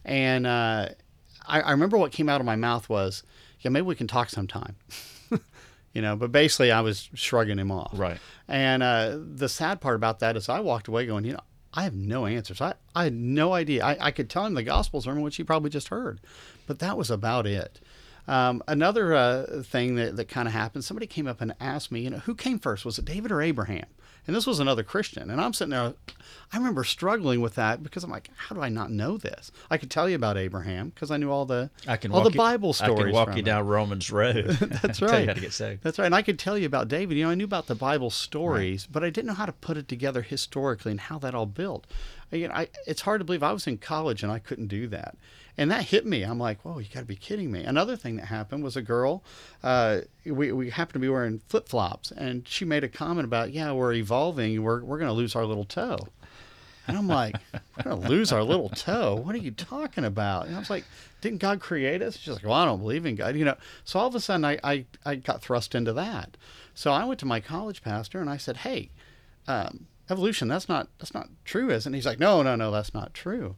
And 0.03 0.47
uh, 0.47 0.89
I, 1.45 1.61
I 1.61 1.71
remember 1.71 1.97
what 1.97 2.11
came 2.11 2.29
out 2.29 2.41
of 2.41 2.45
my 2.45 2.55
mouth 2.55 2.89
was, 2.89 3.21
yeah, 3.59 3.69
maybe 3.69 3.85
we 3.85 3.95
can 3.95 4.07
talk 4.07 4.29
sometime. 4.29 4.75
you 5.93 6.01
know, 6.01 6.15
but 6.15 6.31
basically 6.31 6.71
I 6.71 6.81
was 6.81 7.09
shrugging 7.13 7.59
him 7.59 7.71
off. 7.71 7.91
Right. 7.93 8.17
And 8.47 8.81
uh, 8.81 9.17
the 9.19 9.49
sad 9.49 9.81
part 9.81 9.95
about 9.95 10.19
that 10.19 10.35
is 10.35 10.49
I 10.49 10.61
walked 10.61 10.87
away 10.87 11.05
going, 11.05 11.25
you 11.25 11.33
know, 11.33 11.41
I 11.77 11.83
have 11.83 11.93
no 11.93 12.25
answers. 12.25 12.59
I, 12.59 12.73
I 12.95 13.03
had 13.03 13.13
no 13.13 13.53
idea. 13.53 13.85
I, 13.85 14.07
I 14.07 14.11
could 14.11 14.31
tell 14.31 14.47
him 14.47 14.55
the 14.55 14.63
gospel 14.63 14.99
sermon, 14.99 15.21
which 15.21 15.35
he 15.35 15.43
probably 15.43 15.69
just 15.69 15.89
heard, 15.89 16.19
but 16.65 16.79
that 16.79 16.97
was 16.97 17.11
about 17.11 17.45
it. 17.45 17.79
Um, 18.27 18.63
another 18.67 19.13
uh, 19.13 19.61
thing 19.63 19.93
that, 19.95 20.15
that 20.15 20.27
kind 20.27 20.47
of 20.47 20.55
happened, 20.55 20.83
somebody 20.83 21.05
came 21.05 21.27
up 21.27 21.39
and 21.39 21.53
asked 21.59 21.91
me, 21.91 22.01
you 22.01 22.09
know, 22.09 22.17
who 22.17 22.33
came 22.33 22.57
first? 22.57 22.83
Was 22.83 22.97
it 22.97 23.05
David 23.05 23.31
or 23.31 23.43
Abraham? 23.43 23.85
And 24.27 24.35
this 24.35 24.45
was 24.45 24.59
another 24.59 24.83
Christian. 24.83 25.29
And 25.29 25.39
I'm 25.39 25.53
sitting 25.53 25.71
there, 25.71 25.93
I 26.51 26.57
remember 26.57 26.83
struggling 26.83 27.39
with 27.39 27.55
that 27.55 27.81
because 27.81 28.03
I'm 28.03 28.11
like, 28.11 28.29
how 28.35 28.53
do 28.53 28.61
I 28.61 28.67
not 28.67 28.91
know 28.91 29.17
this? 29.17 29.51
I 29.71 29.77
could 29.77 29.89
tell 29.89 30.09
you 30.09 30.15
about 30.15 30.37
Abraham 30.37 30.89
because 30.89 31.11
I 31.11 31.17
knew 31.17 31.31
all 31.31 31.45
the 31.45 31.69
I 31.87 31.97
can 31.97 32.11
all 32.11 32.21
the 32.21 32.31
you- 32.31 32.37
Bible 32.37 32.73
stories. 32.73 32.99
I 32.99 33.03
can 33.03 33.11
walk 33.13 33.33
you 33.33 33.39
it. 33.39 33.45
down 33.45 33.65
Romans 33.65 34.11
Road. 34.11 34.45
That's 34.81 35.01
right. 35.01 35.09
Tell 35.09 35.09
right. 35.09 35.21
you 35.21 35.27
how 35.27 35.33
to 35.33 35.41
get 35.41 35.53
saved. 35.53 35.81
That's 35.83 35.97
right. 35.97 36.05
And 36.05 36.15
I 36.15 36.21
could 36.21 36.37
tell 36.37 36.57
you 36.57 36.65
about 36.65 36.89
David. 36.89 37.17
You 37.17 37.23
know, 37.23 37.31
I 37.31 37.35
knew 37.35 37.45
about 37.45 37.67
the 37.67 37.75
Bible 37.75 38.09
stories, 38.09 38.85
but 38.85 39.03
I 39.03 39.09
didn't 39.09 39.27
know 39.27 39.33
how 39.33 39.45
to 39.45 39.53
put 39.53 39.77
it 39.77 39.87
together 39.87 40.21
historically 40.21 40.91
and 40.91 40.99
how 40.99 41.17
that 41.19 41.33
all 41.33 41.45
built. 41.45 41.87
You 42.31 42.49
know, 42.49 42.53
I, 42.53 42.67
it's 42.85 43.01
hard 43.01 43.21
to 43.21 43.25
believe 43.25 43.43
I 43.43 43.53
was 43.53 43.65
in 43.67 43.77
college 43.77 44.23
and 44.23 44.31
I 44.31 44.39
couldn't 44.39 44.67
do 44.67 44.87
that. 44.87 45.17
And 45.57 45.71
that 45.71 45.85
hit 45.85 46.05
me. 46.05 46.23
I'm 46.23 46.37
like, 46.37 46.61
whoa, 46.63 46.77
you 46.77 46.87
got 46.93 46.99
to 46.99 47.05
be 47.05 47.15
kidding 47.15 47.51
me. 47.51 47.63
Another 47.63 47.95
thing 47.95 48.17
that 48.17 48.25
happened 48.25 48.63
was 48.63 48.75
a 48.75 48.81
girl, 48.81 49.23
uh, 49.63 50.01
we, 50.25 50.51
we 50.51 50.69
happened 50.69 50.93
to 50.93 50.99
be 50.99 51.09
wearing 51.09 51.41
flip 51.47 51.67
flops, 51.67 52.11
and 52.11 52.47
she 52.47 52.63
made 52.63 52.83
a 52.83 52.89
comment 52.89 53.25
about, 53.25 53.51
yeah, 53.51 53.71
we're 53.71 53.93
evolving. 53.93 54.61
We're, 54.61 54.83
we're 54.83 54.99
going 54.99 55.09
to 55.09 55.13
lose 55.13 55.35
our 55.35 55.45
little 55.45 55.65
toe. 55.65 55.97
And 56.87 56.97
I'm 56.97 57.07
like, 57.07 57.35
we're 57.85 57.91
to 57.91 57.95
lose 57.95 58.31
our 58.31 58.43
little 58.43 58.69
toe. 58.69 59.15
What 59.15 59.35
are 59.35 59.39
you 59.39 59.51
talking 59.51 60.05
about? 60.05 60.47
And 60.47 60.55
I 60.55 60.59
was 60.59 60.69
like, 60.69 60.85
didn't 61.21 61.39
God 61.39 61.59
create 61.59 62.01
us? 62.01 62.17
She's 62.17 62.33
like, 62.33 62.43
well, 62.43 62.53
I 62.53 62.65
don't 62.65 62.79
believe 62.79 63.05
in 63.05 63.15
God. 63.15 63.35
You 63.35 63.45
know, 63.45 63.57
so 63.83 63.99
all 63.99 64.07
of 64.07 64.15
a 64.15 64.19
sudden 64.19 64.45
I, 64.45 64.59
I, 64.63 64.85
I 65.05 65.15
got 65.15 65.41
thrust 65.41 65.75
into 65.75 65.91
that. 65.93 66.37
So 66.73 66.91
I 66.91 67.03
went 67.03 67.19
to 67.21 67.25
my 67.25 67.39
college 67.39 67.81
pastor 67.81 68.21
and 68.21 68.29
I 68.29 68.37
said, 68.37 68.57
hey, 68.57 68.91
um, 69.47 69.87
evolution, 70.09 70.47
that's 70.47 70.69
not, 70.69 70.87
that's 70.99 71.13
not 71.13 71.29
true, 71.43 71.69
is 71.69 71.85
it? 71.85 71.87
And 71.87 71.95
he's 71.95 72.05
like, 72.05 72.19
no, 72.19 72.43
no, 72.43 72.55
no, 72.55 72.71
that's 72.71 72.93
not 72.93 73.13
true. 73.13 73.55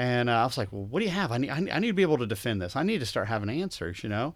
And 0.00 0.30
uh, 0.30 0.40
I 0.40 0.44
was 0.44 0.56
like, 0.56 0.72
well, 0.72 0.84
what 0.84 1.00
do 1.00 1.04
you 1.04 1.10
have? 1.10 1.30
I 1.30 1.36
need, 1.36 1.50
I 1.50 1.78
need, 1.78 1.88
to 1.88 1.92
be 1.92 2.00
able 2.00 2.16
to 2.16 2.26
defend 2.26 2.62
this. 2.62 2.74
I 2.74 2.82
need 2.82 3.00
to 3.00 3.06
start 3.06 3.28
having 3.28 3.50
answers, 3.50 4.02
you 4.02 4.08
know? 4.08 4.32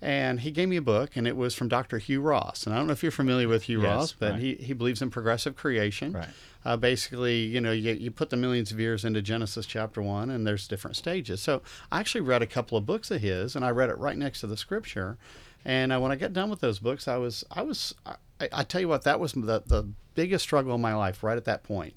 And 0.00 0.38
he 0.38 0.52
gave 0.52 0.68
me 0.68 0.76
a 0.76 0.80
book, 0.80 1.16
and 1.16 1.26
it 1.26 1.36
was 1.36 1.56
from 1.56 1.66
Dr. 1.66 1.98
Hugh 1.98 2.20
Ross. 2.20 2.64
And 2.64 2.72
I 2.72 2.78
don't 2.78 2.86
know 2.86 2.92
if 2.92 3.02
you're 3.02 3.10
familiar 3.10 3.48
with 3.48 3.64
Hugh 3.64 3.82
Yes, 3.82 3.88
Ross, 3.88 4.12
but 4.12 4.30
right. 4.30 4.40
he, 4.40 4.54
he 4.54 4.72
believes 4.74 5.02
in 5.02 5.10
progressive 5.10 5.56
creation. 5.56 6.12
Right. 6.12 6.28
Uh, 6.64 6.76
basically, 6.76 7.40
you 7.40 7.60
know, 7.60 7.72
you, 7.72 7.94
you 7.94 8.12
put 8.12 8.30
the 8.30 8.36
millions 8.36 8.70
of 8.70 8.78
years 8.78 9.04
into 9.04 9.20
Genesis 9.20 9.66
chapter 9.66 10.00
one, 10.00 10.30
and 10.30 10.46
there's 10.46 10.68
different 10.68 10.94
stages. 10.94 11.40
So 11.40 11.62
I 11.90 11.98
actually 11.98 12.20
read 12.20 12.42
a 12.42 12.46
couple 12.46 12.78
of 12.78 12.86
books 12.86 13.10
of 13.10 13.20
his, 13.20 13.56
and 13.56 13.64
I 13.64 13.70
read 13.70 13.90
it 13.90 13.98
right 13.98 14.16
next 14.16 14.42
to 14.42 14.46
the 14.46 14.56
scripture. 14.56 15.18
And 15.64 15.92
uh, 15.92 15.98
when 15.98 16.12
I 16.12 16.14
got 16.14 16.32
done 16.32 16.48
with 16.48 16.60
those 16.60 16.78
books, 16.78 17.08
I 17.08 17.16
was, 17.16 17.42
I 17.50 17.62
was, 17.62 17.92
I, 18.06 18.48
I 18.52 18.62
tell 18.62 18.80
you 18.80 18.88
what, 18.88 19.02
that 19.02 19.18
was 19.18 19.32
the, 19.32 19.64
the 19.66 19.88
biggest 20.14 20.44
struggle 20.44 20.76
in 20.76 20.80
my 20.80 20.94
life 20.94 21.24
right 21.24 21.36
at 21.36 21.44
that 21.46 21.64
point, 21.64 21.96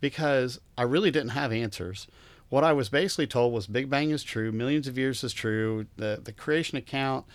because 0.00 0.62
I 0.78 0.84
really 0.84 1.10
didn't 1.10 1.32
have 1.32 1.52
answers. 1.52 2.06
What 2.54 2.62
I 2.62 2.72
was 2.72 2.88
basically 2.88 3.26
told 3.26 3.52
was 3.52 3.66
Big 3.66 3.90
Bang 3.90 4.10
is 4.10 4.22
true, 4.22 4.52
millions 4.52 4.86
of 4.86 4.96
years 4.96 5.24
is 5.24 5.32
true, 5.32 5.86
the 5.96 6.20
the 6.22 6.32
creation 6.32 6.78
account 6.78 7.26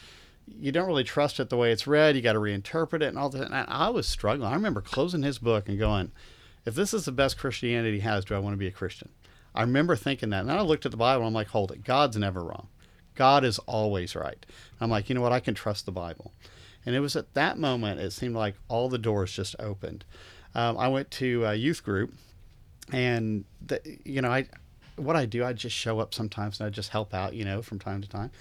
you 0.57 0.71
don't 0.71 0.87
really 0.87 1.03
trust 1.03 1.39
it 1.39 1.49
the 1.49 1.57
way 1.57 1.71
it's 1.71 1.87
read. 1.87 2.15
You 2.15 2.21
got 2.21 2.33
to 2.33 2.39
reinterpret 2.39 3.01
it 3.01 3.09
and 3.09 3.17
all 3.17 3.29
that. 3.29 3.51
And 3.51 3.53
I 3.53 3.89
was 3.89 4.07
struggling. 4.07 4.49
I 4.49 4.55
remember 4.55 4.81
closing 4.81 5.23
his 5.23 5.37
book 5.37 5.67
and 5.67 5.77
going, 5.77 6.11
if 6.65 6.75
this 6.75 6.93
is 6.93 7.05
the 7.05 7.11
best 7.11 7.37
Christianity 7.37 7.99
has, 7.99 8.25
do 8.25 8.35
I 8.35 8.39
want 8.39 8.53
to 8.53 8.57
be 8.57 8.67
a 8.67 8.71
Christian? 8.71 9.09
I 9.53 9.61
remember 9.61 9.95
thinking 9.95 10.29
that. 10.29 10.41
And 10.41 10.49
then 10.49 10.57
I 10.57 10.61
looked 10.61 10.85
at 10.85 10.91
the 10.91 10.97
Bible 10.97 11.21
and 11.21 11.27
I'm 11.27 11.33
like, 11.33 11.49
hold 11.49 11.71
it. 11.71 11.83
God's 11.83 12.17
never 12.17 12.43
wrong. 12.43 12.67
God 13.15 13.43
is 13.43 13.59
always 13.59 14.15
right. 14.15 14.43
I'm 14.79 14.89
like, 14.89 15.09
you 15.09 15.15
know 15.15 15.21
what? 15.21 15.33
I 15.33 15.39
can 15.39 15.53
trust 15.53 15.85
the 15.85 15.91
Bible. 15.91 16.33
And 16.85 16.95
it 16.95 16.99
was 16.99 17.15
at 17.15 17.33
that 17.33 17.57
moment, 17.57 17.99
it 17.99 18.11
seemed 18.11 18.35
like 18.35 18.55
all 18.69 18.89
the 18.89 18.97
doors 18.97 19.33
just 19.33 19.55
opened. 19.59 20.05
Um, 20.55 20.77
I 20.77 20.87
went 20.87 21.11
to 21.11 21.45
a 21.45 21.53
youth 21.53 21.83
group 21.83 22.13
and, 22.91 23.45
the, 23.65 23.81
you 24.03 24.21
know, 24.21 24.31
I, 24.31 24.47
what 25.01 25.15
I 25.15 25.25
do, 25.25 25.43
I 25.43 25.53
just 25.53 25.75
show 25.75 25.99
up 25.99 26.13
sometimes 26.13 26.59
and 26.59 26.67
I 26.67 26.69
just 26.69 26.89
help 26.89 27.13
out, 27.13 27.33
you 27.33 27.45
know, 27.45 27.61
from 27.61 27.79
time 27.79 28.01
to 28.01 28.09
time. 28.09 28.31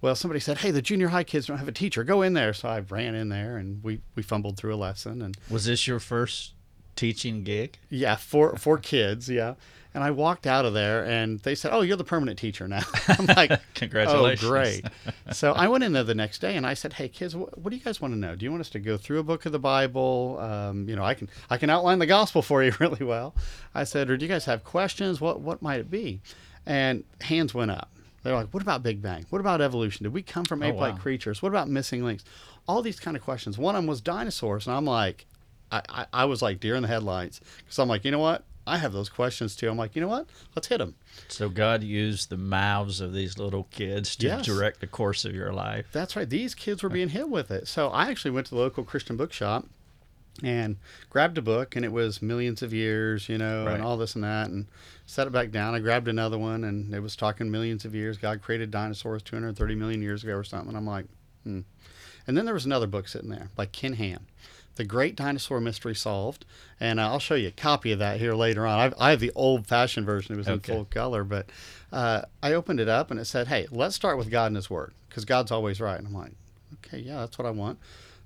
Well, 0.00 0.16
somebody 0.16 0.40
said, 0.40 0.58
"Hey, 0.58 0.72
the 0.72 0.82
junior 0.82 1.08
high 1.08 1.22
kids 1.22 1.46
don't 1.46 1.58
have 1.58 1.68
a 1.68 1.72
teacher. 1.72 2.02
Go 2.02 2.22
in 2.22 2.32
there." 2.34 2.52
So 2.52 2.68
I 2.68 2.80
ran 2.80 3.14
in 3.14 3.28
there, 3.28 3.56
and 3.56 3.82
we 3.84 4.00
we 4.16 4.22
fumbled 4.22 4.56
through 4.56 4.74
a 4.74 4.76
lesson, 4.76 5.22
and 5.22 5.36
Was 5.48 5.64
this 5.66 5.86
your 5.86 6.00
first 6.00 6.54
teaching 6.96 7.44
gig? 7.44 7.78
yeah, 7.90 8.16
four 8.16 8.56
four 8.56 8.78
kids, 8.78 9.28
yeah. 9.28 9.54
And 9.94 10.02
I 10.02 10.10
walked 10.10 10.46
out 10.46 10.64
of 10.64 10.72
there, 10.72 11.04
and 11.04 11.38
they 11.40 11.54
said, 11.54 11.70
"Oh, 11.74 11.82
you're 11.82 11.98
the 11.98 12.04
permanent 12.04 12.38
teacher 12.38 12.66
now." 12.66 12.80
I'm 13.08 13.26
like, 13.26 13.60
Congratulations. 13.74 14.42
Oh, 14.42 14.48
great. 14.50 14.84
so 15.32 15.52
I 15.52 15.68
went 15.68 15.84
in 15.84 15.92
there 15.92 16.02
the 16.02 16.14
next 16.14 16.40
day, 16.40 16.56
and 16.56 16.66
I 16.66 16.72
said, 16.72 16.94
"Hey, 16.94 17.08
kids, 17.08 17.36
what, 17.36 17.58
what 17.58 17.70
do 17.70 17.76
you 17.76 17.82
guys 17.82 18.00
want 18.00 18.14
to 18.14 18.18
know? 18.18 18.34
Do 18.34 18.46
you 18.46 18.50
want 18.50 18.62
us 18.62 18.70
to 18.70 18.78
go 18.80 18.96
through 18.96 19.18
a 19.18 19.22
book 19.22 19.44
of 19.44 19.52
the 19.52 19.58
Bible? 19.58 20.38
Um, 20.40 20.88
you 20.88 20.96
know, 20.96 21.04
I 21.04 21.12
can 21.12 21.28
I 21.50 21.58
can 21.58 21.68
outline 21.68 21.98
the 21.98 22.06
gospel 22.06 22.40
for 22.40 22.62
you 22.62 22.72
really 22.80 23.04
well." 23.04 23.34
I 23.74 23.84
said, 23.84 24.08
"Or 24.08 24.16
do 24.16 24.24
you 24.24 24.32
guys 24.32 24.46
have 24.46 24.64
questions? 24.64 25.20
What 25.20 25.40
what 25.42 25.60
might 25.60 25.80
it 25.80 25.90
be?" 25.90 26.20
And 26.64 27.04
hands 27.20 27.52
went 27.52 27.70
up. 27.70 27.90
They're 28.22 28.34
like, 28.34 28.48
"What 28.54 28.62
about 28.62 28.82
Big 28.82 29.02
Bang? 29.02 29.26
What 29.28 29.40
about 29.40 29.60
evolution? 29.60 30.04
Did 30.04 30.14
we 30.14 30.22
come 30.22 30.44
from 30.46 30.62
Oh, 30.62 30.66
ape-like 30.66 30.94
wow. 30.94 31.00
creatures? 31.00 31.42
What 31.42 31.48
about 31.50 31.68
missing 31.68 32.02
links? 32.02 32.24
All 32.66 32.80
these 32.80 32.98
kind 33.00 33.14
of 33.14 33.22
questions. 33.22 33.58
One 33.58 33.74
of 33.74 33.80
them 33.82 33.88
was 33.88 34.00
dinosaurs, 34.00 34.66
and 34.66 34.74
I'm 34.74 34.84
like, 34.86 35.26
I, 35.72 35.82
I, 35.88 36.06
I 36.12 36.24
was 36.26 36.42
like 36.42 36.60
deer 36.60 36.76
in 36.76 36.82
the 36.82 36.88
headlights 36.88 37.40
because 37.58 37.78
I'm 37.78 37.88
like, 37.88 38.04
you 38.04 38.10
know 38.10 38.18
what? 38.18 38.44
I 38.64 38.76
have 38.78 38.92
those 38.92 39.08
questions 39.08 39.56
too. 39.56 39.68
I'm 39.68 39.76
like, 39.76 39.96
you 39.96 40.02
know 40.02 40.08
what? 40.08 40.26
Let's 40.54 40.68
hit 40.68 40.78
them. 40.78 40.94
So 41.26 41.48
God 41.48 41.82
used 41.82 42.28
the 42.28 42.36
mouths 42.36 43.00
of 43.00 43.12
these 43.12 43.36
little 43.38 43.64
kids 43.72 44.14
to 44.16 44.26
Yes. 44.28 44.44
direct 44.46 44.80
the 44.80 44.86
course 44.86 45.24
of 45.24 45.34
your 45.34 45.52
life. 45.52 45.86
That's 45.90 46.14
right. 46.14 46.30
These 46.30 46.54
kids 46.54 46.82
were 46.82 46.88
being 46.88 47.08
hit 47.08 47.28
with 47.28 47.50
it. 47.50 47.66
So 47.66 47.88
I 47.88 48.08
actually 48.08 48.30
went 48.30 48.46
to 48.48 48.54
the 48.54 48.60
local 48.60 48.84
Christian 48.84 49.16
bookshop 49.16 49.66
and 50.44 50.76
grabbed 51.10 51.36
a 51.38 51.42
book, 51.42 51.74
and 51.76 51.84
it 51.84 51.92
was 51.92 52.22
Millions 52.22 52.62
of 52.62 52.72
Years, 52.72 53.28
you 53.28 53.36
know, 53.36 53.66
Right. 53.66 53.74
and 53.74 53.82
all 53.82 53.96
this 53.96 54.14
and 54.14 54.22
that, 54.24 54.48
and 54.48 54.66
set 55.06 55.26
it 55.26 55.32
back 55.32 55.50
down. 55.50 55.74
I 55.74 55.78
grabbed 55.80 56.06
another 56.08 56.38
one, 56.38 56.62
and 56.64 56.94
it 56.94 57.00
was 57.00 57.16
talking 57.16 57.50
millions 57.50 57.84
of 57.84 57.94
years. 57.94 58.16
God 58.16 58.40
created 58.42 58.70
dinosaurs 58.70 59.22
230 59.22 59.74
million 59.74 60.00
years 60.02 60.22
ago 60.24 60.34
or 60.34 60.44
something. 60.44 60.74
I'm 60.76 60.86
like, 60.86 61.04
hmm. 61.44 61.60
And 62.26 62.36
then 62.36 62.44
there 62.44 62.54
was 62.54 62.64
another 62.64 62.86
book 62.86 63.08
sitting 63.08 63.28
there 63.28 63.48
by 63.56 63.66
Ken 63.66 63.94
Ham. 63.94 64.26
The 64.76 64.84
Great 64.84 65.16
Dinosaur 65.16 65.60
Mystery 65.60 65.94
Solved, 65.94 66.44
and 66.80 66.98
uh, 66.98 67.04
I'll 67.10 67.18
show 67.18 67.34
you 67.34 67.48
a 67.48 67.52
copy 67.52 67.92
of 67.92 67.98
that 67.98 68.18
here 68.18 68.32
later 68.34 68.66
on. 68.66 68.78
I've, 68.78 68.94
I 68.98 69.10
have 69.10 69.20
the 69.20 69.30
old-fashioned 69.34 70.06
version; 70.06 70.34
it 70.34 70.38
was 70.38 70.48
Okay. 70.48 70.72
in 70.72 70.76
full 70.78 70.84
color. 70.86 71.24
But 71.24 71.46
uh, 71.92 72.22
I 72.42 72.54
opened 72.54 72.80
it 72.80 72.88
up, 72.88 73.10
and 73.10 73.20
it 73.20 73.26
said, 73.26 73.48
"Hey, 73.48 73.66
let's 73.70 73.94
start 73.94 74.16
with 74.16 74.30
God 74.30 74.46
and 74.46 74.56
His 74.56 74.70
Word, 74.70 74.92
because 75.08 75.24
God's 75.26 75.50
always 75.50 75.80
right." 75.80 75.98
And 75.98 76.06
I'm 76.06 76.14
like, 76.14 76.32
"Okay, 76.86 76.98
yeah, 77.00 77.20
that's 77.20 77.36
what 77.38 77.46
I 77.46 77.50
want." 77.50 77.78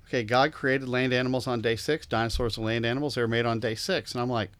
Okay, 0.07 0.23
God 0.23 0.53
created 0.53 0.87
land 0.87 1.11
animals 1.13 1.47
on 1.47 1.61
day 1.61 1.75
six. 1.75 2.05
Dinosaurs 2.05 2.55
and 2.55 2.65
land 2.65 2.85
animals; 2.85 3.15
they 3.15 3.21
were 3.21 3.27
made 3.27 3.45
on 3.45 3.59
day 3.59 3.75
six. 3.75 4.13
And 4.13 4.21
I'm 4.21 4.29
like, 4.29 4.51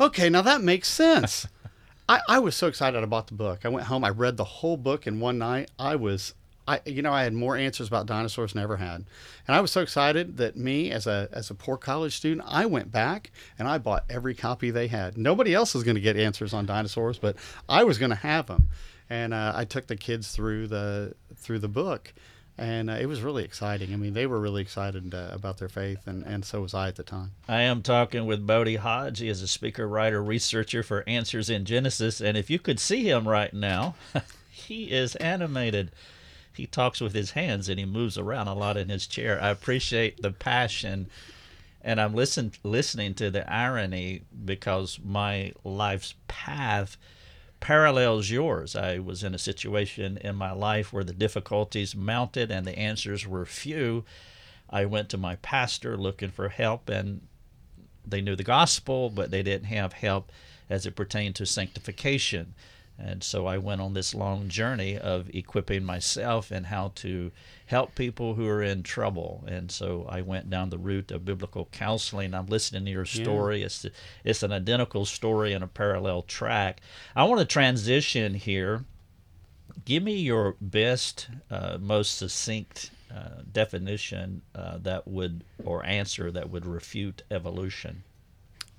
"Okay, 0.00 0.28
now 0.30 0.42
that 0.42 0.60
makes 0.62 0.88
sense." 0.88 1.46
I, 2.08 2.20
I 2.28 2.38
was 2.38 2.54
so 2.54 2.66
excited 2.66 3.02
I 3.02 3.06
bought 3.06 3.28
the 3.28 3.34
book. 3.34 3.60
I 3.64 3.68
went 3.70 3.86
home, 3.86 4.04
I 4.04 4.10
read 4.10 4.36
the 4.36 4.44
whole 4.44 4.76
book 4.76 5.06
in 5.06 5.20
one 5.20 5.38
night. 5.38 5.70
I 5.78 5.96
was 5.96 6.34
I 6.66 6.80
you 6.86 7.02
know, 7.02 7.12
I 7.12 7.24
had 7.24 7.34
more 7.34 7.56
answers 7.56 7.88
about 7.88 8.06
dinosaurs 8.06 8.52
than 8.52 8.60
I 8.60 8.64
ever 8.64 8.76
had. 8.76 9.04
And 9.46 9.56
I 9.56 9.60
was 9.60 9.70
so 9.70 9.80
excited 9.80 10.36
that 10.38 10.56
me 10.56 10.90
as 10.90 11.06
a 11.06 11.28
as 11.32 11.50
a 11.50 11.54
poor 11.54 11.76
college 11.76 12.16
student, 12.16 12.46
I 12.46 12.66
went 12.66 12.90
back 12.90 13.30
and 13.58 13.68
I 13.68 13.78
bought 13.78 14.04
every 14.08 14.34
copy 14.34 14.70
they 14.70 14.88
had. 14.88 15.18
Nobody 15.18 15.54
else 15.54 15.74
was 15.74 15.84
going 15.84 15.96
to 15.96 16.00
get 16.00 16.16
answers 16.16 16.54
on 16.54 16.66
dinosaurs, 16.66 17.18
but 17.18 17.36
I 17.68 17.84
was 17.84 17.98
going 17.98 18.10
to 18.10 18.16
have 18.16 18.46
them. 18.46 18.68
And 19.10 19.34
uh, 19.34 19.52
I 19.54 19.64
took 19.64 19.86
the 19.86 19.96
kids 19.96 20.32
through 20.32 20.68
the 20.68 21.14
through 21.36 21.58
the 21.58 21.68
book. 21.68 22.12
And 22.56 22.88
uh, 22.88 22.94
it 22.94 23.06
was 23.06 23.20
really 23.20 23.42
exciting. 23.42 23.92
I 23.92 23.96
mean, 23.96 24.14
they 24.14 24.26
were 24.26 24.38
really 24.38 24.62
excited 24.62 25.12
uh, 25.12 25.30
about 25.32 25.58
their 25.58 25.68
faith, 25.68 26.06
and, 26.06 26.22
and 26.22 26.44
so 26.44 26.60
was 26.60 26.72
I 26.72 26.86
at 26.86 26.94
the 26.94 27.02
time. 27.02 27.32
I 27.48 27.62
am 27.62 27.82
talking 27.82 28.26
with 28.26 28.46
Bodie 28.46 28.76
Hodge. 28.76 29.18
He 29.18 29.28
is 29.28 29.42
a 29.42 29.48
speaker, 29.48 29.88
writer, 29.88 30.22
researcher 30.22 30.84
for 30.84 31.02
Answers 31.08 31.50
in 31.50 31.64
Genesis. 31.64 32.20
And 32.20 32.36
if 32.36 32.50
you 32.50 32.60
could 32.60 32.78
see 32.78 33.10
him 33.10 33.26
right 33.26 33.52
now, 33.52 33.96
he 34.48 34.84
is 34.92 35.16
animated. 35.16 35.90
He 36.56 36.66
talks 36.66 37.00
with 37.00 37.14
his 37.14 37.32
hands 37.32 37.68
and 37.68 37.78
he 37.78 37.84
moves 37.84 38.16
around 38.18 38.48
a 38.48 38.54
lot 38.54 38.76
in 38.76 38.88
his 38.88 39.06
chair. 39.06 39.40
I 39.42 39.50
appreciate 39.50 40.22
the 40.22 40.30
passion. 40.30 41.08
And 41.82 42.00
I'm 42.00 42.14
listen, 42.14 42.52
listening 42.62 43.14
to 43.14 43.30
the 43.30 43.50
irony 43.52 44.22
because 44.44 44.98
my 45.04 45.52
life's 45.64 46.14
path 46.28 46.96
parallels 47.64 48.28
yours. 48.28 48.76
I 48.76 48.98
was 48.98 49.24
in 49.24 49.34
a 49.34 49.38
situation 49.38 50.18
in 50.18 50.36
my 50.36 50.52
life 50.52 50.92
where 50.92 51.02
the 51.02 51.14
difficulties 51.14 51.96
mounted 51.96 52.50
and 52.50 52.66
the 52.66 52.78
answers 52.78 53.26
were 53.26 53.46
few. 53.46 54.04
I 54.68 54.84
went 54.84 55.08
to 55.10 55.16
my 55.16 55.36
pastor 55.36 55.96
looking 55.96 56.30
for 56.30 56.48
help, 56.48 56.88
and 56.88 57.26
they 58.06 58.20
knew 58.20 58.36
the 58.36 58.42
gospel, 58.42 59.08
but 59.08 59.30
they 59.30 59.42
didn't 59.42 59.68
have 59.68 59.94
help 59.94 60.30
as 60.68 60.84
it 60.84 60.96
pertained 60.96 61.36
to 61.36 61.46
sanctification. 61.46 62.54
And 62.98 63.24
so 63.24 63.46
I 63.46 63.58
went 63.58 63.80
on 63.80 63.94
this 63.94 64.14
long 64.14 64.48
journey 64.48 64.96
of 64.96 65.28
equipping 65.34 65.84
myself 65.84 66.50
and 66.50 66.66
how 66.66 66.92
to 66.96 67.32
help 67.66 67.94
people 67.94 68.34
who 68.34 68.46
are 68.46 68.62
in 68.62 68.82
trouble. 68.82 69.44
And 69.46 69.70
so 69.70 70.06
I 70.08 70.20
went 70.20 70.48
down 70.48 70.70
the 70.70 70.78
route 70.78 71.10
of 71.10 71.24
biblical 71.24 71.68
counseling. 71.72 72.34
I'm 72.34 72.46
listening 72.46 72.84
to 72.84 72.90
your 72.90 73.04
story. 73.04 73.62
It's 73.62 73.84
it's 74.22 74.42
an 74.42 74.52
identical 74.52 75.04
story 75.06 75.52
in 75.52 75.62
a 75.62 75.66
parallel 75.66 76.22
track. 76.22 76.80
I 77.16 77.24
want 77.24 77.40
to 77.40 77.46
transition 77.46 78.34
here. 78.34 78.84
Give 79.84 80.02
me 80.02 80.16
your 80.16 80.56
best, 80.60 81.28
uh, 81.50 81.78
most 81.80 82.16
succinct 82.16 82.90
uh, 83.14 83.42
definition 83.52 84.42
uh, 84.54 84.78
that 84.78 85.06
would 85.08 85.44
or 85.64 85.84
answer 85.84 86.30
that 86.30 86.48
would 86.48 86.64
refute 86.64 87.22
evolution. 87.30 88.04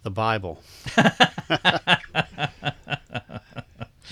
The 0.03 0.11
Bible. 0.11 0.63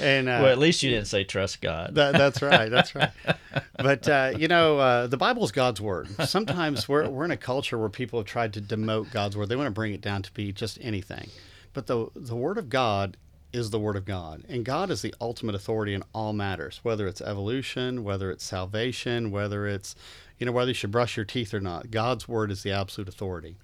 And 0.04 0.28
uh, 0.28 0.40
well, 0.44 0.52
at 0.52 0.58
least 0.58 0.84
you 0.84 0.90
didn't 0.90 1.08
say 1.08 1.24
trust 1.24 1.62
God. 1.62 1.96
that, 1.96 2.14
that's 2.14 2.42
right. 2.42 2.70
That's 2.70 2.94
right. 2.94 3.12
But 3.78 4.08
uh, 4.08 4.34
you 4.38 4.48
know, 4.48 4.78
uh, 4.78 5.08
the 5.08 5.18
Bible 5.18 5.44
is 5.44 5.52
God's 5.52 5.82
word. 5.82 6.08
Sometimes 6.28 6.88
we're 6.88 7.10
we're 7.10 7.26
in 7.26 7.32
a 7.32 7.38
culture 7.38 7.78
where 7.78 7.90
people 7.90 8.20
have 8.20 8.26
tried 8.26 8.54
to 8.54 8.62
demote 8.62 9.12
God's 9.12 9.36
word. 9.36 9.50
They 9.50 9.56
want 9.56 9.68
to 9.68 9.72
bring 9.72 9.94
it 9.94 10.02
down 10.02 10.22
to 10.24 10.32
be 10.32 10.52
just 10.52 10.78
anything. 10.82 11.30
But 11.74 11.88
the 11.88 12.08
the 12.16 12.36
word 12.36 12.58
of 12.58 12.70
God 12.70 13.18
is 13.52 13.70
the 13.70 13.80
word 13.80 13.96
of 13.96 14.06
God, 14.06 14.44
and 14.48 14.64
God 14.64 14.90
is 14.90 15.02
the 15.02 15.14
ultimate 15.20 15.54
authority 15.56 15.94
in 15.94 16.04
all 16.14 16.34
matters, 16.34 16.80
whether 16.84 17.08
it's 17.08 17.22
evolution, 17.22 18.04
whether 18.04 18.32
it's 18.32 18.44
salvation, 18.44 19.32
whether 19.32 19.68
it's 19.68 19.96
you 20.40 20.46
know 20.46 20.52
whether 20.52 20.70
you 20.70 20.76
should 20.76 20.92
brush 20.92 21.18
your 21.18 21.26
teeth 21.26 21.54
or 21.54 21.60
not. 21.60 21.92
God's 21.92 22.28
word 22.28 22.52
is 22.52 22.64
the 22.64 22.72
absolute 22.72 23.10
authority. 23.10 23.56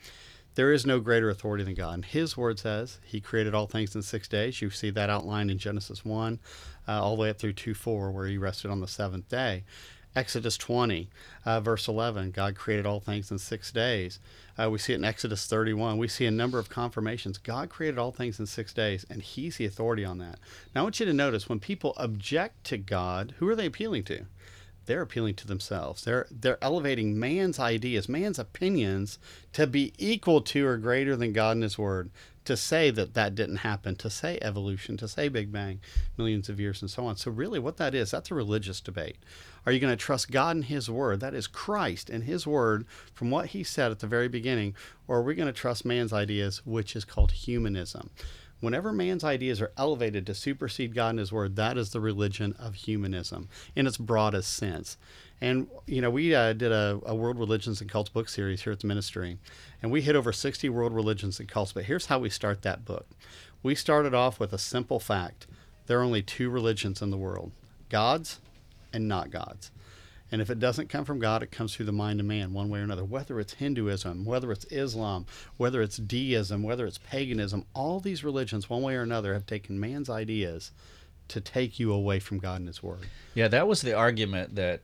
There 0.59 0.73
is 0.73 0.85
no 0.85 0.99
greater 0.99 1.29
authority 1.29 1.63
than 1.63 1.73
God. 1.73 1.93
And 1.93 2.03
His 2.03 2.35
word 2.35 2.59
says 2.59 2.99
He 3.05 3.21
created 3.21 3.55
all 3.55 3.65
things 3.65 3.95
in 3.95 4.01
six 4.01 4.27
days. 4.27 4.61
You 4.61 4.69
see 4.69 4.89
that 4.89 5.09
outlined 5.09 5.49
in 5.49 5.57
Genesis 5.57 6.03
1, 6.03 6.37
uh, 6.85 7.01
all 7.01 7.15
the 7.15 7.21
way 7.21 7.29
up 7.29 7.39
through 7.39 7.53
2 7.53 7.73
4, 7.73 8.11
where 8.11 8.27
He 8.27 8.37
rested 8.37 8.69
on 8.69 8.81
the 8.81 8.87
seventh 8.89 9.29
day. 9.29 9.63
Exodus 10.17 10.57
20, 10.57 11.07
uh, 11.45 11.61
verse 11.61 11.87
11, 11.87 12.31
God 12.31 12.55
created 12.55 12.85
all 12.85 12.99
things 12.99 13.31
in 13.31 13.37
six 13.37 13.71
days. 13.71 14.19
Uh, 14.61 14.69
we 14.69 14.79
see 14.79 14.91
it 14.91 14.97
in 14.97 15.05
Exodus 15.05 15.47
31. 15.47 15.97
We 15.97 16.09
see 16.09 16.25
a 16.25 16.31
number 16.31 16.59
of 16.59 16.67
confirmations. 16.67 17.37
God 17.37 17.69
created 17.69 17.97
all 17.97 18.11
things 18.11 18.37
in 18.37 18.45
six 18.45 18.73
days, 18.73 19.05
and 19.09 19.21
He's 19.21 19.55
the 19.55 19.65
authority 19.65 20.03
on 20.03 20.17
that. 20.17 20.39
Now, 20.75 20.81
I 20.81 20.83
want 20.83 20.99
you 20.99 21.05
to 21.05 21.13
notice 21.13 21.47
when 21.47 21.61
people 21.61 21.93
object 21.95 22.65
to 22.65 22.77
God, 22.77 23.33
who 23.37 23.47
are 23.47 23.55
they 23.55 23.67
appealing 23.67 24.03
to? 24.03 24.25
They're 24.89 25.03
appealing 25.03 25.36
to 25.36 25.46
themselves. 25.46 26.03
They're 26.03 26.25
they're 26.31 26.58
elevating 26.63 27.19
man's 27.19 27.60
ideas, 27.60 28.10
man's 28.10 28.39
opinions 28.39 29.19
to 29.53 29.67
be 29.67 29.93
equal 30.00 30.41
to 30.41 30.65
or 30.65 30.77
greater 30.77 31.15
than 31.15 31.31
God 31.31 31.58
and 31.58 31.63
His 31.63 31.77
Word. 31.77 32.10
To 32.46 32.58
say 32.58 32.89
that 32.89 33.13
that 33.13 33.36
didn't 33.36 33.58
happen, 33.58 33.96
to 33.98 34.10
say 34.10 34.39
evolution, 34.41 34.98
to 34.98 35.08
say 35.08 35.29
Big 35.29 35.51
Bang, 35.51 35.79
millions 36.17 36.50
of 36.50 36.60
years 36.60 36.81
and 36.81 36.89
so 36.89 37.05
on. 37.05 37.17
So 37.17 37.29
really, 37.29 37.60
what 37.60 37.77
that 37.77 37.93
is, 37.93 38.10
that's 38.10 38.31
a 38.31 38.36
religious 38.36 38.81
debate. 38.81 39.17
Are 39.63 39.72
you 39.72 39.79
going 39.79 39.96
to 39.96 40.05
trust 40.05 40.31
God 40.31 40.55
and 40.55 40.65
His 40.65 40.89
Word? 40.89 41.19
That 41.19 41.36
is 41.36 41.46
Christ 41.46 42.10
and 42.10 42.24
His 42.24 42.48
Word 42.48 42.88
from 43.13 43.29
what 43.29 43.48
He 43.48 43.63
said 43.63 43.91
at 43.91 44.00
the 44.00 44.08
very 44.08 44.27
beginning, 44.27 44.74
or 45.08 45.17
are 45.17 45.24
we 45.24 45.36
going 45.36 45.46
to 45.46 45.53
trust 45.53 45.86
man's 45.86 46.12
ideas, 46.12 46.65
which 46.65 46.96
is 46.96 47.05
called 47.05 47.34
humanism? 47.34 48.10
Whenever 48.59 48.91
man's 48.91 49.23
ideas 49.23 49.61
are 49.61 49.71
elevated 49.77 50.25
to 50.25 50.35
supersede 50.35 50.93
God 50.93 51.11
and 51.11 51.19
His 51.19 51.31
Word, 51.31 51.55
that 51.55 51.77
is 51.77 51.91
the 51.91 52.01
religion 52.01 52.53
of 52.59 52.75
humanism 52.75 53.47
in 53.75 53.87
its 53.87 53.97
broadest 53.97 54.53
sense. 54.53 54.97
And, 55.41 55.67
you 55.85 56.01
know, 56.01 56.09
we 56.09 56.35
uh, 56.35 56.53
did 56.53 56.71
a, 56.71 56.99
a, 57.05 57.15
World 57.15 57.39
Religions 57.39 57.79
and 57.79 57.89
Cults 57.89 58.09
book 58.09 58.27
series 58.27 58.63
here 58.63 58.73
at 58.73 58.81
the 58.81 58.87
ministry, 58.87 59.37
and 59.81 59.91
we 59.91 60.01
hit 60.01 60.17
over 60.17 60.33
60 60.33 60.67
world 60.69 60.93
religions 60.93 61.39
and 61.39 61.47
cults. 61.47 61.71
But 61.71 61.85
here's 61.85 62.07
how 62.07 62.19
we 62.19 62.29
start 62.29 62.61
that 62.63 62.83
book 62.83 63.07
we 63.63 63.75
started 63.75 64.13
off 64.13 64.39
with 64.39 64.53
a 64.53 64.57
simple 64.57 64.99
fact 64.99 65.47
there 65.87 65.99
are 65.99 66.03
only 66.03 66.21
two 66.21 66.49
religions 66.49 67.01
in 67.01 67.09
the 67.09 67.17
world 67.17 67.51
God's 67.89 68.39
and 68.91 69.07
not 69.07 69.31
God's. 69.31 69.71
And 70.31 70.41
if 70.41 70.50
it 70.50 70.59
doesn't 70.59 70.89
come 70.89 71.05
from 71.05 71.19
God, 71.19 71.41
it 71.41 71.51
comes 71.51 71.75
through 71.75 71.88
the 71.88 71.91
mind 71.91 72.19
of 72.19 72.25
man, 72.25 72.53
one 72.53 72.69
way 72.69 72.79
or 72.79 72.83
another. 72.83 73.03
Whether 73.03 73.39
it's 73.39 73.53
Hinduism, 73.53 74.25
whether 74.25 74.51
it's 74.51 74.65
Islam, 74.65 75.25
whether 75.57 75.81
it's 75.81 75.98
deism, 75.98 76.62
whether 76.62 76.86
it's 76.86 77.00
paganism, 77.00 77.65
all 77.74 78.00
these 78.00 78.24
religions, 78.24 78.69
one 78.69 78.81
way 78.81 78.95
or 78.95 79.01
another, 79.01 79.33
have 79.33 79.45
taken 79.45 79.79
man's 79.79 80.09
ideas 80.09 80.71
to 81.29 81.41
take 81.41 81.79
you 81.79 81.91
away 81.91 82.19
from 82.19 82.39
God 82.39 82.59
and 82.59 82.67
His 82.67 82.83
Word. 82.83 83.07
Yeah, 83.33 83.48
that 83.48 83.67
was 83.67 83.81
the 83.81 83.93
argument 83.93 84.55
that 84.55 84.81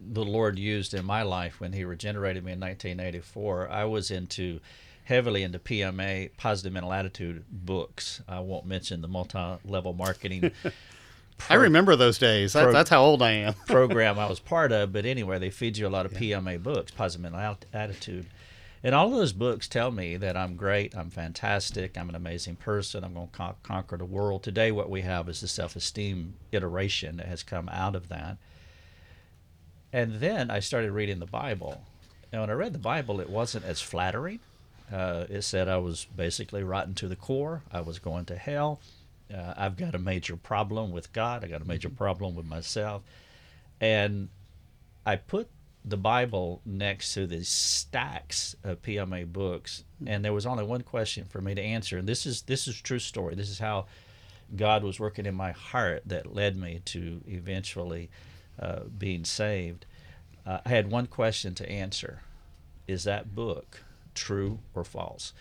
the 0.00 0.24
Lord 0.24 0.58
used 0.58 0.92
in 0.92 1.04
my 1.04 1.22
life 1.22 1.60
when 1.60 1.72
He 1.72 1.84
regenerated 1.84 2.44
me 2.44 2.52
in 2.52 2.60
1984. 2.60 3.70
I 3.70 3.84
was 3.84 4.10
into 4.10 4.60
heavily 5.04 5.42
into 5.42 5.58
PMA, 5.58 6.30
positive 6.36 6.72
mental 6.72 6.92
attitude 6.92 7.44
books. 7.50 8.22
I 8.26 8.40
won't 8.40 8.66
mention 8.66 9.02
the 9.02 9.08
multi-level 9.08 9.92
marketing 9.92 10.50
Pro- 11.38 11.56
I 11.56 11.60
remember 11.60 11.96
those 11.96 12.18
days. 12.18 12.52
Pro- 12.52 12.72
that's 12.72 12.90
how 12.90 13.02
old 13.02 13.22
I 13.22 13.32
am. 13.32 13.54
program 13.66 14.18
I 14.18 14.28
was 14.28 14.40
part 14.40 14.72
of, 14.72 14.92
but 14.92 15.04
anyway, 15.04 15.38
they 15.38 15.50
feed 15.50 15.76
you 15.76 15.86
a 15.86 15.88
lot 15.88 16.06
of 16.06 16.12
yeah. 16.12 16.38
PMA 16.38 16.62
books, 16.62 16.90
positive 16.92 17.22
mental 17.22 17.58
attitude, 17.72 18.26
and 18.82 18.94
all 18.94 19.06
of 19.06 19.12
those 19.12 19.32
books 19.32 19.66
tell 19.66 19.90
me 19.90 20.16
that 20.16 20.36
I'm 20.36 20.56
great, 20.56 20.94
I'm 20.96 21.10
fantastic, 21.10 21.96
I'm 21.96 22.08
an 22.08 22.14
amazing 22.14 22.56
person, 22.56 23.02
I'm 23.02 23.14
going 23.14 23.28
to 23.28 23.32
con- 23.32 23.54
conquer 23.62 23.96
the 23.96 24.04
world. 24.04 24.42
Today, 24.42 24.70
what 24.70 24.90
we 24.90 25.00
have 25.00 25.28
is 25.28 25.40
the 25.40 25.48
self-esteem 25.48 26.34
iteration 26.52 27.16
that 27.16 27.26
has 27.26 27.42
come 27.42 27.68
out 27.70 27.96
of 27.96 28.08
that. 28.08 28.36
And 29.92 30.14
then 30.14 30.50
I 30.50 30.60
started 30.60 30.92
reading 30.92 31.18
the 31.18 31.26
Bible, 31.26 31.82
and 32.30 32.40
when 32.40 32.50
I 32.50 32.54
read 32.54 32.72
the 32.72 32.78
Bible, 32.78 33.20
it 33.20 33.30
wasn't 33.30 33.64
as 33.64 33.80
flattering. 33.80 34.40
Uh, 34.92 35.24
it 35.30 35.42
said 35.42 35.68
I 35.68 35.78
was 35.78 36.04
basically 36.16 36.62
rotten 36.62 36.94
to 36.94 37.08
the 37.08 37.16
core. 37.16 37.62
I 37.72 37.80
was 37.80 37.98
going 37.98 38.26
to 38.26 38.36
hell. 38.36 38.80
Uh, 39.32 39.54
I've 39.56 39.76
got 39.76 39.94
a 39.94 39.98
major 39.98 40.36
problem 40.36 40.92
with 40.92 41.12
God. 41.12 41.44
I 41.44 41.48
got 41.48 41.62
a 41.62 41.66
major 41.66 41.88
mm-hmm. 41.88 41.96
problem 41.96 42.34
with 42.34 42.46
myself, 42.46 43.02
and 43.80 44.28
I 45.06 45.16
put 45.16 45.48
the 45.84 45.96
Bible 45.96 46.62
next 46.64 47.12
to 47.14 47.26
these 47.26 47.48
stacks 47.48 48.56
of 48.64 48.82
PMA 48.82 49.30
books, 49.32 49.84
mm-hmm. 49.96 50.08
and 50.08 50.24
there 50.24 50.32
was 50.32 50.46
only 50.46 50.64
one 50.64 50.82
question 50.82 51.24
for 51.24 51.40
me 51.40 51.54
to 51.54 51.62
answer. 51.62 51.98
And 51.98 52.08
this 52.08 52.26
is 52.26 52.42
this 52.42 52.68
is 52.68 52.80
true 52.80 52.98
story. 52.98 53.34
This 53.34 53.50
is 53.50 53.58
how 53.58 53.86
God 54.54 54.82
was 54.82 55.00
working 55.00 55.26
in 55.26 55.34
my 55.34 55.52
heart 55.52 56.02
that 56.06 56.34
led 56.34 56.56
me 56.56 56.80
to 56.86 57.22
eventually 57.26 58.10
uh, 58.58 58.80
being 58.96 59.24
saved. 59.24 59.86
Uh, 60.46 60.58
I 60.64 60.68
had 60.68 60.90
one 60.90 61.06
question 61.06 61.54
to 61.56 61.68
answer: 61.68 62.20
Is 62.86 63.04
that 63.04 63.34
book 63.34 63.84
true 64.14 64.60
or 64.74 64.84
false? 64.84 65.32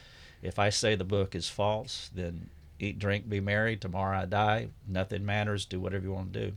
If 0.42 0.60
I 0.60 0.70
say 0.70 0.96
the 0.96 1.06
book 1.06 1.36
is 1.36 1.48
false, 1.48 2.10
then 2.14 2.50
eat, 2.84 3.00
drink, 3.00 3.28
be 3.30 3.40
merry. 3.40 3.78
Tomorrow 3.78 4.20
I 4.20 4.26
die. 4.26 4.70
Nothing 4.88 5.26
matters. 5.26 5.66
Do 5.66 5.80
whatever 5.80 6.06
you 6.06 6.14
want 6.14 6.34
to 6.34 6.48
do. 6.48 6.54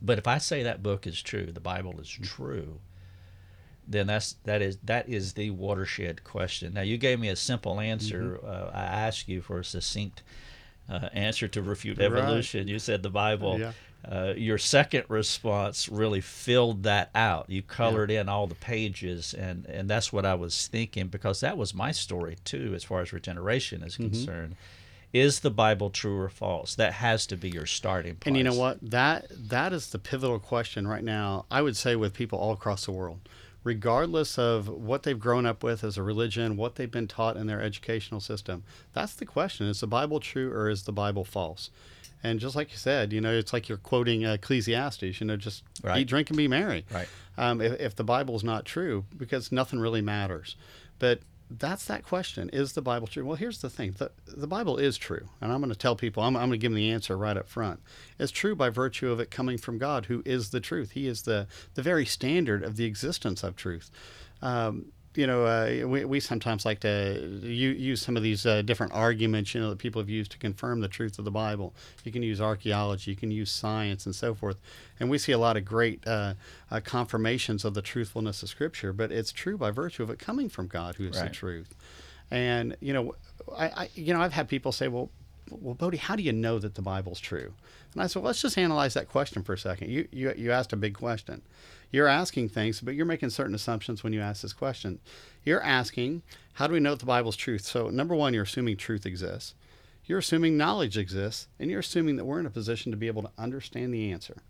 But 0.00 0.18
if 0.18 0.26
I 0.26 0.38
say 0.38 0.62
that 0.62 0.82
book 0.82 1.06
is 1.06 1.20
true, 1.20 1.50
the 1.52 1.60
Bible 1.60 1.98
is 2.00 2.08
true, 2.08 2.80
then 3.86 4.06
that's 4.06 4.36
that 4.44 4.62
is 4.62 4.78
that 4.84 5.08
is 5.08 5.32
the 5.32 5.50
watershed 5.50 6.24
question. 6.24 6.74
Now 6.74 6.82
you 6.82 6.98
gave 6.98 7.18
me 7.18 7.28
a 7.28 7.36
simple 7.36 7.80
answer. 7.80 8.38
Mm-hmm. 8.42 8.46
Uh, 8.46 8.70
I 8.72 8.84
asked 8.84 9.28
you 9.28 9.40
for 9.40 9.60
a 9.60 9.64
succinct 9.64 10.22
uh, 10.88 11.08
answer 11.12 11.48
to 11.48 11.62
refute 11.62 11.98
evolution. 11.98 12.60
Right. 12.60 12.68
You 12.68 12.78
said 12.78 13.02
the 13.02 13.10
Bible. 13.10 13.58
Yeah. 13.58 13.72
Uh, 14.08 14.32
your 14.36 14.58
second 14.58 15.04
response 15.08 15.88
really 15.88 16.20
filled 16.20 16.84
that 16.84 17.10
out. 17.16 17.50
You 17.50 17.62
colored 17.62 18.12
yeah. 18.12 18.20
in 18.20 18.28
all 18.28 18.46
the 18.46 18.54
pages, 18.54 19.34
and 19.34 19.66
and 19.66 19.90
that's 19.90 20.12
what 20.12 20.24
I 20.24 20.34
was 20.34 20.68
thinking 20.68 21.08
because 21.08 21.40
that 21.40 21.58
was 21.58 21.74
my 21.74 21.90
story 21.90 22.36
too, 22.44 22.74
as 22.76 22.84
far 22.84 23.00
as 23.00 23.12
regeneration 23.12 23.82
is 23.82 23.94
mm-hmm. 23.94 24.10
concerned 24.10 24.56
is 25.12 25.40
the 25.40 25.50
Bible 25.50 25.90
true 25.90 26.18
or 26.18 26.28
false? 26.28 26.74
That 26.74 26.94
has 26.94 27.26
to 27.28 27.36
be 27.36 27.50
your 27.50 27.66
starting 27.66 28.14
point. 28.14 28.26
And 28.26 28.36
you 28.36 28.44
know 28.44 28.54
what? 28.54 28.78
That 28.82 29.26
that 29.30 29.72
is 29.72 29.90
the 29.90 29.98
pivotal 29.98 30.38
question 30.38 30.86
right 30.86 31.04
now. 31.04 31.46
I 31.50 31.62
would 31.62 31.76
say 31.76 31.96
with 31.96 32.14
people 32.14 32.38
all 32.38 32.52
across 32.52 32.84
the 32.84 32.92
world, 32.92 33.20
regardless 33.64 34.38
of 34.38 34.68
what 34.68 35.02
they've 35.02 35.18
grown 35.18 35.46
up 35.46 35.62
with 35.62 35.82
as 35.82 35.96
a 35.96 36.02
religion, 36.02 36.56
what 36.56 36.76
they've 36.76 36.90
been 36.90 37.08
taught 37.08 37.36
in 37.36 37.46
their 37.46 37.62
educational 37.62 38.20
system. 38.20 38.64
That's 38.92 39.14
the 39.14 39.26
question: 39.26 39.66
Is 39.66 39.80
the 39.80 39.86
Bible 39.86 40.20
true 40.20 40.52
or 40.52 40.68
is 40.68 40.84
the 40.84 40.92
Bible 40.92 41.24
false? 41.24 41.70
And 42.22 42.40
just 42.40 42.56
like 42.56 42.72
you 42.72 42.78
said, 42.78 43.12
you 43.12 43.20
know, 43.20 43.32
it's 43.32 43.52
like 43.52 43.68
you're 43.68 43.78
quoting 43.78 44.24
Ecclesiastes. 44.24 45.20
You 45.20 45.26
know, 45.26 45.36
just 45.36 45.62
right. 45.82 46.00
eat, 46.00 46.08
drink, 46.08 46.30
and 46.30 46.36
be 46.36 46.48
merry. 46.48 46.84
Right. 46.90 47.08
Um, 47.36 47.60
if, 47.60 47.80
if 47.80 47.96
the 47.96 48.04
Bible 48.04 48.34
is 48.34 48.42
not 48.42 48.64
true, 48.64 49.04
because 49.16 49.52
nothing 49.52 49.78
really 49.78 50.02
matters. 50.02 50.56
But 50.98 51.20
that's 51.50 51.86
that 51.86 52.04
question. 52.04 52.50
Is 52.52 52.74
the 52.74 52.82
Bible 52.82 53.06
true? 53.06 53.24
Well, 53.24 53.36
here's 53.36 53.60
the 53.60 53.70
thing 53.70 53.94
the, 53.98 54.10
the 54.26 54.46
Bible 54.46 54.76
is 54.76 54.98
true. 54.98 55.28
And 55.40 55.52
I'm 55.52 55.60
going 55.60 55.72
to 55.72 55.78
tell 55.78 55.96
people, 55.96 56.22
I'm, 56.22 56.36
I'm 56.36 56.48
going 56.48 56.52
to 56.52 56.58
give 56.58 56.72
them 56.72 56.76
the 56.76 56.90
answer 56.90 57.16
right 57.16 57.36
up 57.36 57.48
front. 57.48 57.80
It's 58.18 58.32
true 58.32 58.54
by 58.54 58.68
virtue 58.68 59.10
of 59.10 59.20
it 59.20 59.30
coming 59.30 59.58
from 59.58 59.78
God, 59.78 60.06
who 60.06 60.22
is 60.26 60.50
the 60.50 60.60
truth. 60.60 60.92
He 60.92 61.06
is 61.06 61.22
the, 61.22 61.46
the 61.74 61.82
very 61.82 62.04
standard 62.04 62.62
of 62.62 62.76
the 62.76 62.84
existence 62.84 63.42
of 63.42 63.56
truth. 63.56 63.90
Um, 64.42 64.86
you 65.14 65.26
know, 65.26 65.44
uh, 65.44 65.86
we, 65.86 66.04
we 66.04 66.20
sometimes 66.20 66.64
like 66.64 66.80
to 66.80 67.40
use 67.42 68.00
some 68.00 68.16
of 68.16 68.22
these 68.22 68.46
uh, 68.46 68.62
different 68.62 68.92
arguments, 68.92 69.54
you 69.54 69.60
know, 69.60 69.70
that 69.70 69.78
people 69.78 70.00
have 70.00 70.08
used 70.08 70.30
to 70.32 70.38
confirm 70.38 70.80
the 70.80 70.88
truth 70.88 71.18
of 71.18 71.24
the 71.24 71.30
Bible. 71.30 71.74
You 72.04 72.12
can 72.12 72.22
use 72.22 72.40
archaeology, 72.40 73.10
you 73.10 73.16
can 73.16 73.30
use 73.30 73.50
science, 73.50 74.06
and 74.06 74.14
so 74.14 74.34
forth. 74.34 74.58
And 75.00 75.10
we 75.10 75.18
see 75.18 75.32
a 75.32 75.38
lot 75.38 75.56
of 75.56 75.64
great 75.64 76.06
uh, 76.06 76.34
uh 76.70 76.80
confirmations 76.84 77.64
of 77.64 77.74
the 77.74 77.82
truthfulness 77.82 78.42
of 78.42 78.48
Scripture, 78.48 78.92
but 78.92 79.10
it's 79.10 79.32
true 79.32 79.56
by 79.56 79.70
virtue 79.70 80.02
of 80.02 80.10
it 80.10 80.18
coming 80.18 80.48
from 80.48 80.66
God, 80.66 80.96
who 80.96 81.08
is 81.08 81.16
right. 81.16 81.28
the 81.28 81.34
truth. 81.34 81.74
And 82.30 82.76
you 82.80 82.92
know, 82.92 83.14
I, 83.56 83.66
I, 83.66 83.90
you 83.94 84.12
know, 84.12 84.20
I've 84.20 84.34
had 84.34 84.48
people 84.48 84.72
say, 84.72 84.88
"Well, 84.88 85.10
well, 85.50 85.74
Bodie, 85.74 85.96
how 85.98 86.16
do 86.16 86.22
you 86.22 86.32
know 86.32 86.58
that 86.58 86.74
the 86.74 86.82
Bible's 86.82 87.20
true?" 87.20 87.54
And 87.92 88.02
I 88.02 88.06
said, 88.06 88.22
well, 88.22 88.28
"Let's 88.28 88.42
just 88.42 88.58
analyze 88.58 88.94
that 88.94 89.08
question 89.08 89.42
for 89.42 89.52
a 89.52 89.58
second. 89.58 89.90
You 89.90 90.08
you 90.12 90.32
you 90.36 90.52
asked 90.52 90.72
a 90.72 90.76
big 90.76 90.94
question." 90.94 91.42
You're 91.90 92.06
asking 92.06 92.50
things, 92.50 92.80
but 92.80 92.94
you're 92.94 93.06
making 93.06 93.30
certain 93.30 93.54
assumptions 93.54 94.04
when 94.04 94.12
you 94.12 94.20
ask 94.20 94.42
this 94.42 94.52
question. 94.52 94.98
You're 95.42 95.62
asking, 95.62 96.22
how 96.54 96.66
do 96.66 96.74
we 96.74 96.80
know 96.80 96.90
that 96.90 97.00
the 97.00 97.06
Bible's 97.06 97.36
truth? 97.36 97.62
So, 97.62 97.88
number 97.88 98.14
one, 98.14 98.34
you're 98.34 98.42
assuming 98.42 98.76
truth 98.76 99.06
exists. 99.06 99.54
You're 100.04 100.18
assuming 100.18 100.56
knowledge 100.56 100.98
exists, 100.98 101.48
and 101.58 101.70
you're 101.70 101.80
assuming 101.80 102.16
that 102.16 102.24
we're 102.24 102.40
in 102.40 102.46
a 102.46 102.50
position 102.50 102.92
to 102.92 102.98
be 102.98 103.06
able 103.06 103.22
to 103.22 103.30
understand 103.38 103.94
the 103.94 104.12
answer. 104.12 104.42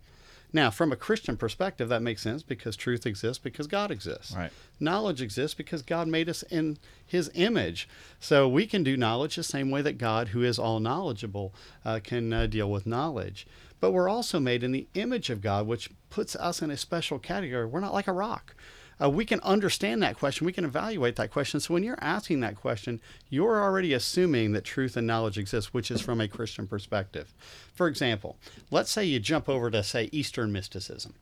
Now, 0.51 0.71
from 0.71 0.91
a 0.91 0.95
Christian 0.95 1.37
perspective, 1.37 1.89
that 1.89 2.01
makes 2.01 2.23
sense 2.23 2.41
because 2.41 2.75
truth 2.75 3.05
exists 3.05 3.41
because 3.41 3.67
God 3.67 3.91
exists. 3.91 4.35
Right. 4.35 4.51
Knowledge 4.79 5.21
exists 5.21 5.53
because 5.53 5.81
God 5.81 6.07
made 6.07 6.27
us 6.27 6.43
in 6.43 6.77
His 7.05 7.29
image. 7.35 7.87
So 8.19 8.49
we 8.49 8.65
can 8.65 8.83
do 8.83 8.97
knowledge 8.97 9.35
the 9.35 9.43
same 9.43 9.69
way 9.69 9.81
that 9.83 9.97
God, 9.97 10.29
who 10.29 10.43
is 10.43 10.57
all 10.57 10.79
knowledgeable, 10.79 11.53
uh, 11.85 11.99
can 12.03 12.33
uh, 12.33 12.47
deal 12.47 12.69
with 12.69 12.87
knowledge. 12.87 13.45
But 13.79 13.91
we're 13.91 14.09
also 14.09 14.39
made 14.39 14.63
in 14.63 14.71
the 14.71 14.87
image 14.93 15.29
of 15.29 15.41
God, 15.41 15.67
which 15.67 15.89
puts 16.09 16.35
us 16.35 16.61
in 16.61 16.71
a 16.71 16.77
special 16.77 17.19
category. 17.19 17.65
We're 17.65 17.79
not 17.79 17.93
like 17.93 18.07
a 18.07 18.13
rock. 18.13 18.55
Uh, 19.01 19.09
we 19.09 19.25
can 19.25 19.39
understand 19.41 20.03
that 20.03 20.17
question. 20.17 20.45
We 20.45 20.53
can 20.53 20.65
evaluate 20.65 21.15
that 21.15 21.31
question. 21.31 21.59
So 21.59 21.73
when 21.73 21.83
you're 21.83 21.97
asking 22.01 22.41
that 22.41 22.55
question, 22.55 22.99
you're 23.29 23.61
already 23.61 23.93
assuming 23.93 24.51
that 24.51 24.65
truth 24.65 24.97
and 24.97 25.07
knowledge 25.07 25.37
exists, 25.37 25.73
which 25.73 25.89
is 25.89 26.01
from 26.01 26.19
a 26.19 26.27
Christian 26.27 26.67
perspective. 26.67 27.33
For 27.73 27.87
example, 27.87 28.37
let's 28.71 28.91
say 28.91 29.05
you 29.05 29.19
jump 29.19 29.47
over 29.47 29.71
to, 29.71 29.83
say, 29.83 30.09
Eastern 30.11 30.51
mysticism. 30.51 31.13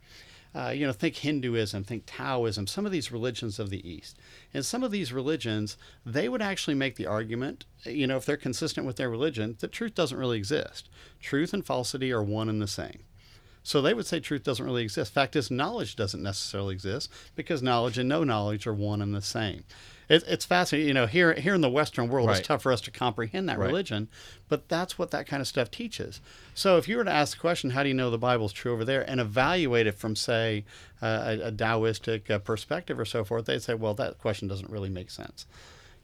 Uh, 0.55 0.69
you 0.69 0.87
know, 0.87 0.93
think 0.93 1.17
Hinduism, 1.17 1.83
think 1.83 2.03
Taoism, 2.07 2.65
some 2.65 2.85
of 2.85 2.91
these 2.91 3.11
religions 3.11 3.59
of 3.59 3.69
the 3.69 3.87
East. 3.87 4.17
And 4.53 4.65
some 4.65 4.81
of 4.81 4.91
these 4.91 5.13
religions, 5.13 5.77
they 6.03 6.29
would 6.29 6.41
actually 6.41 6.73
make 6.73 6.95
the 6.95 7.05
argument, 7.05 7.65
you 7.85 8.07
know, 8.07 8.17
if 8.17 8.25
they're 8.25 8.37
consistent 8.37 8.87
with 8.87 8.95
their 8.95 9.09
religion, 9.09 9.57
that 9.59 9.71
truth 9.71 9.93
doesn't 9.93 10.17
really 10.17 10.37
exist. 10.37 10.89
Truth 11.21 11.53
and 11.53 11.65
falsity 11.65 12.11
are 12.11 12.23
one 12.23 12.49
and 12.49 12.61
the 12.61 12.67
same. 12.67 13.03
So 13.67 13.81
they 13.81 13.93
would 13.93 14.05
say 14.07 14.21
truth 14.21 14.43
doesn't 14.43 14.65
really 14.65 14.83
exist. 14.83 15.11
Fact 15.11 15.35
is, 15.35 15.51
knowledge 15.51 15.97
doesn't 15.97 16.23
necessarily 16.23 16.73
exist 16.73 17.11
because 17.35 17.61
knowledge 17.61 17.97
and 17.97 18.07
no 18.07 18.23
knowledge 18.23 18.65
are 18.65 18.73
one 18.73 19.01
and 19.01 19.13
the 19.13 19.21
same. 19.21 19.65
It, 20.07 20.23
it's 20.25 20.45
fascinating. 20.45 20.87
You 20.87 20.93
know, 20.93 21.05
here 21.05 21.33
here 21.33 21.53
in 21.53 21.59
the 21.59 21.69
Western 21.69 22.07
world, 22.07 22.29
Right. 22.29 22.37
it's 22.39 22.47
tough 22.47 22.61
for 22.61 22.71
us 22.71 22.79
to 22.79 22.91
comprehend 22.91 23.49
that 23.49 23.59
Right. 23.59 23.67
religion, 23.67 24.07
but 24.47 24.69
that's 24.69 24.97
what 24.97 25.11
that 25.11 25.27
kind 25.27 25.41
of 25.41 25.49
stuff 25.49 25.69
teaches. 25.69 26.21
So 26.53 26.77
if 26.77 26.87
you 26.87 26.95
were 26.95 27.03
to 27.03 27.11
ask 27.11 27.35
the 27.35 27.41
question, 27.41 27.71
how 27.71 27.83
do 27.83 27.89
you 27.89 27.93
know 27.93 28.09
the 28.09 28.17
Bible's 28.17 28.53
true 28.53 28.71
over 28.71 28.85
there, 28.85 29.01
and 29.01 29.19
evaluate 29.19 29.85
it 29.85 29.95
from, 29.99 30.15
say, 30.15 30.63
uh, 31.01 31.35
a, 31.41 31.47
a 31.47 31.51
Taoistic 31.51 32.31
uh, 32.31 32.39
perspective 32.39 32.97
or 32.97 33.03
so 33.03 33.25
forth, 33.25 33.47
they'd 33.47 33.61
say, 33.61 33.73
well, 33.73 33.93
that 33.95 34.17
question 34.17 34.47
doesn't 34.47 34.71
really 34.71 34.89
make 34.89 35.11
sense. 35.11 35.45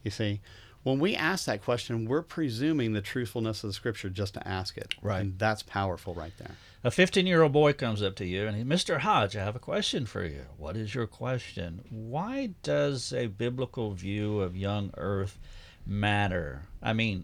You 0.04 0.12
see, 0.12 0.42
when 0.84 1.00
we 1.00 1.16
ask 1.16 1.46
that 1.46 1.64
question, 1.64 2.10
we're 2.10 2.24
presuming 2.24 2.92
the 2.92 3.00
truthfulness 3.00 3.64
of 3.64 3.70
the 3.70 3.74
Scripture 3.74 4.10
just 4.10 4.34
to 4.34 4.46
ask 4.46 4.76
it. 4.78 4.96
Right. 5.02 5.22
And 5.22 5.40
that's 5.40 5.64
powerful 5.64 6.14
right 6.14 6.34
there. 6.38 6.58
A 6.86 6.92
15 6.92 7.26
year 7.26 7.42
old 7.42 7.54
boy 7.54 7.72
comes 7.72 8.04
up 8.04 8.16
to 8.18 8.26
you 8.26 8.46
and 8.46 8.58
he, 8.58 8.64
Mr. 8.64 9.00
Hodge, 9.00 9.38
I 9.38 9.44
have 9.44 9.56
a 9.56 9.60
question 9.60 10.06
for 10.06 10.26
you. 10.26 10.42
What 10.58 10.76
is 10.76 10.94
your 10.94 11.08
question? 11.08 11.86
Why 11.90 12.50
does 12.62 13.14
a 13.14 13.28
biblical 13.28 13.94
view 13.94 14.42
of 14.42 14.58
young 14.58 14.92
earth 14.98 15.40
matter? 15.86 16.64
I 16.82 16.92
mean, 16.92 17.24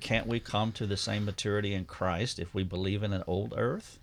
can't 0.00 0.26
we 0.26 0.40
come 0.40 0.72
to 0.72 0.86
the 0.86 0.98
same 0.98 1.24
maturity 1.24 1.72
in 1.72 1.86
Christ 1.86 2.38
if 2.38 2.52
we 2.52 2.64
believe 2.64 3.02
in 3.02 3.14
an 3.14 3.24
old 3.26 3.54
earth? 3.56 3.98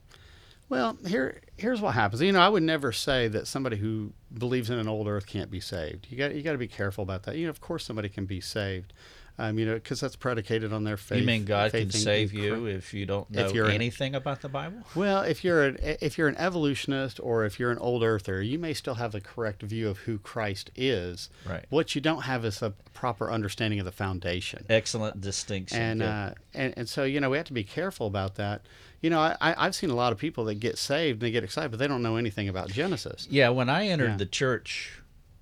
Well, 0.69 0.97
here 1.05 1.41
here's 1.55 1.79
what 1.79 1.93
happens. 1.93 2.23
You 2.23 2.31
know, 2.31 2.41
I 2.41 2.49
would 2.49 2.63
never 2.63 2.91
say 2.91 3.27
that 3.27 3.45
somebody 3.45 3.77
who 3.77 4.13
believes 4.35 4.71
in 4.71 4.79
an 4.79 4.87
old 4.87 5.07
earth 5.07 5.27
can't 5.27 5.51
be 5.51 5.59
saved. 5.59 6.07
You 6.09 6.17
got 6.17 6.33
you 6.33 6.41
got 6.41 6.53
to 6.53 6.57
be 6.57 6.67
careful 6.67 7.03
about 7.03 7.23
that. 7.23 7.35
You 7.35 7.45
know, 7.45 7.51
of 7.51 7.61
course 7.61 7.85
somebody 7.85 8.09
can 8.09 8.25
be 8.25 8.41
saved. 8.41 8.91
Um, 9.35 9.57
you 9.57 9.65
know, 9.65 9.73
because 9.73 9.99
that's 9.99 10.15
predicated 10.15 10.71
on 10.71 10.83
their 10.83 10.95
faith. 10.95 11.19
you 11.19 11.25
mean 11.25 11.43
God 11.43 11.71
can 11.71 11.89
save 11.89 12.31
you 12.33 12.65
if 12.67 12.93
you 12.93 13.07
don't 13.07 13.31
know 13.31 13.45
If 13.47 13.51
you're 13.53 13.65
an- 13.65 13.71
anything 13.71 14.13
about 14.13 14.41
the 14.41 14.47
Bible? 14.49 14.83
Well, 14.93 15.21
if 15.23 15.43
you're 15.43 15.63
an 15.63 15.77
if 15.81 16.19
you're 16.19 16.27
an 16.27 16.37
evolutionist 16.37 17.19
or 17.19 17.43
if 17.43 17.59
you're 17.59 17.71
an 17.71 17.79
old 17.79 18.03
earther, 18.03 18.43
you 18.43 18.59
may 18.59 18.75
still 18.75 18.93
have 18.93 19.11
the 19.11 19.21
correct 19.21 19.63
view 19.63 19.89
of 19.89 19.97
who 19.99 20.19
Christ 20.19 20.69
is. 20.75 21.31
Right. 21.49 21.65
What 21.69 21.95
you 21.95 22.01
don't 22.01 22.21
have 22.21 22.45
is 22.45 22.61
a 22.61 22.75
proper 22.93 23.31
understanding 23.31 23.79
of 23.79 23.85
the 23.85 23.91
foundation. 23.91 24.65
Excellent 24.69 25.19
distinction. 25.19 25.79
and, 25.81 25.99
Good. 26.01 26.05
uh, 26.07 26.33
and 26.53 26.73
and 26.77 26.87
so 26.87 27.03
you 27.03 27.19
know 27.19 27.31
we 27.31 27.37
have 27.37 27.47
to 27.47 27.53
be 27.53 27.63
careful 27.63 28.05
about 28.05 28.35
that. 28.35 28.61
You 29.01 29.09
know, 29.09 29.19
I, 29.19 29.35
I- 29.41 29.65
I've 29.65 29.73
seen 29.73 29.89
a 29.89 29.95
lot 29.95 30.11
of 30.13 30.19
people 30.19 30.45
that 30.45 30.55
get 30.59 30.77
saved 30.77 31.21
and 31.23 31.27
they 31.27 31.31
get 31.31 31.43
excited, 31.43 31.71
but 31.71 31.79
they 31.79 31.87
don't 31.87 32.03
know 32.03 32.17
anything 32.17 32.47
about 32.49 32.69
Genesis. 32.69 33.27
Yeah, 33.31 33.49
when 33.49 33.67
I 33.67 33.87
entered 33.87 34.11
Yeah. 34.11 34.17
the 34.17 34.25
church 34.27 34.99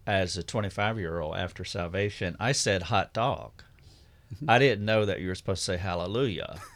as 0.07 0.37
a 0.37 0.43
25 0.43 0.97
year 0.97 1.19
old 1.19 1.35
after 1.35 1.65
salvation, 1.65 2.37
I 2.39 2.53
said 2.53 2.83
hot 2.83 3.13
dog. 3.13 3.51
I 4.47 4.59
didn't 4.59 4.85
know 4.85 5.05
that 5.05 5.19
you 5.21 5.27
were 5.27 5.35
supposed 5.35 5.59
to 5.61 5.65
say 5.73 5.77
hallelujah. 5.77 6.59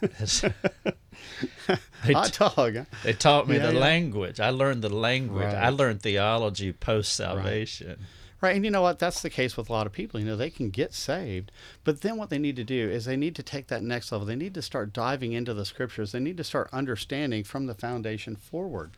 they, 2.04 2.12
Hot 2.12 2.32
dog. 2.38 2.76
huh? 2.76 2.84
they 3.04 3.12
taught 3.12 3.48
me 3.48 3.56
Yeah, 3.56 3.66
the 3.68 3.74
yeah. 3.74 3.80
language. 3.80 4.40
I 4.40 4.50
learned 4.50 4.82
the 4.82 4.88
language. 4.94 5.52
I 5.52 5.70
learned 5.70 6.02
theology 6.02 6.72
post 6.72 7.12
salvation. 7.14 7.98
Right, 8.42 8.54
and 8.54 8.66
you 8.66 8.70
know 8.70 8.82
what? 8.82 8.98
That's 8.98 9.22
the 9.22 9.30
case 9.30 9.56
with 9.56 9.70
a 9.70 9.72
lot 9.72 9.86
of 9.86 9.94
people. 9.94 10.20
You 10.20 10.26
know, 10.26 10.36
they 10.36 10.50
can 10.50 10.68
get 10.68 10.92
saved, 10.92 11.50
but 11.84 12.02
then 12.02 12.18
what 12.18 12.28
they 12.28 12.38
need 12.38 12.56
to 12.56 12.64
do 12.64 12.88
is 12.90 13.06
they 13.06 13.16
need 13.16 13.34
to 13.36 13.42
take 13.42 13.68
that 13.68 13.82
next 13.82 14.12
level. 14.12 14.26
They 14.26 14.36
need 14.36 14.52
to 14.54 14.62
start 14.62 14.92
diving 14.92 15.32
into 15.32 15.54
the 15.54 15.64
scriptures. 15.64 16.12
They 16.12 16.20
need 16.20 16.36
to 16.36 16.44
start 16.44 16.68
understanding 16.70 17.44
from 17.44 17.64
the 17.64 17.74
foundation 17.74 18.36
forward. 18.36 18.90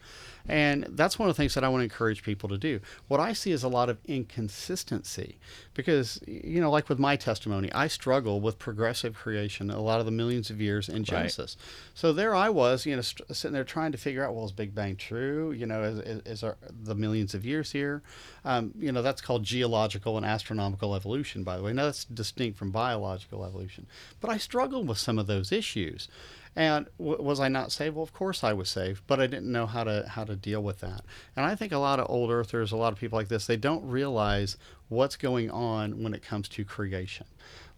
And 0.48 0.86
that's 0.90 1.18
one 1.18 1.28
of 1.28 1.36
the 1.36 1.42
things 1.42 1.54
that 1.54 1.64
I 1.64 1.68
want 1.68 1.80
to 1.80 1.84
encourage 1.84 2.22
people 2.22 2.48
to 2.48 2.58
do. 2.58 2.80
What 3.06 3.20
I 3.20 3.32
see 3.32 3.52
is 3.52 3.62
a 3.62 3.68
lot 3.68 3.90
of 3.90 3.98
inconsistency 4.06 5.38
because, 5.74 6.20
you 6.26 6.60
know, 6.60 6.70
like 6.70 6.88
with 6.88 6.98
my 6.98 7.16
testimony, 7.16 7.70
I 7.72 7.88
struggle 7.88 8.40
with 8.40 8.58
progressive 8.58 9.14
creation 9.14 9.70
a 9.70 9.80
lot 9.80 10.00
of 10.00 10.06
the 10.06 10.12
millions 10.12 10.50
of 10.50 10.60
years 10.60 10.88
in 10.88 11.04
Genesis. 11.04 11.56
So 11.94 12.12
there 12.12 12.34
I 12.34 12.48
was, 12.48 12.86
you 12.86 12.96
know, 12.96 13.02
st- 13.02 13.36
sitting 13.36 13.52
there 13.52 13.64
trying 13.64 13.92
to 13.92 13.98
figure 13.98 14.24
out, 14.24 14.34
well, 14.34 14.44
is 14.44 14.52
Big 14.52 14.74
Bang 14.74 14.96
true? 14.96 15.52
You 15.52 15.66
know, 15.66 15.82
is, 15.82 15.98
is, 15.98 16.22
is 16.24 16.42
our, 16.42 16.56
the 16.82 16.94
millions 16.94 17.34
of 17.34 17.44
years 17.44 17.72
here? 17.72 18.02
Um, 18.44 18.72
you 18.78 18.90
know, 18.92 19.02
that's 19.02 19.20
called 19.20 19.44
geological 19.44 20.16
and 20.16 20.24
astronomical 20.24 20.94
evolution, 20.94 21.44
by 21.44 21.56
the 21.56 21.62
way. 21.62 21.72
Now, 21.72 21.84
that's 21.84 22.04
distinct 22.04 22.58
from 22.58 22.70
biological 22.70 23.44
evolution. 23.44 23.86
But 24.20 24.30
I 24.30 24.38
struggled 24.38 24.88
with 24.88 24.98
some 24.98 25.18
of 25.18 25.26
those 25.26 25.52
issues. 25.52 26.08
And 26.58 26.86
w- 26.98 27.22
was 27.22 27.38
I 27.38 27.46
not 27.46 27.70
saved? 27.70 27.94
Well, 27.94 28.02
of 28.02 28.12
course 28.12 28.42
I 28.42 28.52
was 28.52 28.68
saved, 28.68 29.04
but 29.06 29.20
I 29.20 29.28
didn't 29.28 29.50
know 29.52 29.66
how 29.66 29.84
to 29.84 30.06
how 30.08 30.24
to 30.24 30.34
deal 30.34 30.60
with 30.60 30.80
that. 30.80 31.02
And 31.36 31.46
I 31.46 31.54
think 31.54 31.70
a 31.70 31.78
lot 31.78 32.00
of 32.00 32.10
old 32.10 32.32
earthers, 32.32 32.72
a 32.72 32.76
lot 32.76 32.92
of 32.92 32.98
people 32.98 33.16
like 33.16 33.28
this, 33.28 33.46
they 33.46 33.56
don't 33.56 33.86
realize 33.86 34.56
what's 34.88 35.14
going 35.14 35.52
on 35.52 36.02
when 36.02 36.14
it 36.14 36.22
comes 36.22 36.48
to 36.48 36.64
creation. 36.64 37.26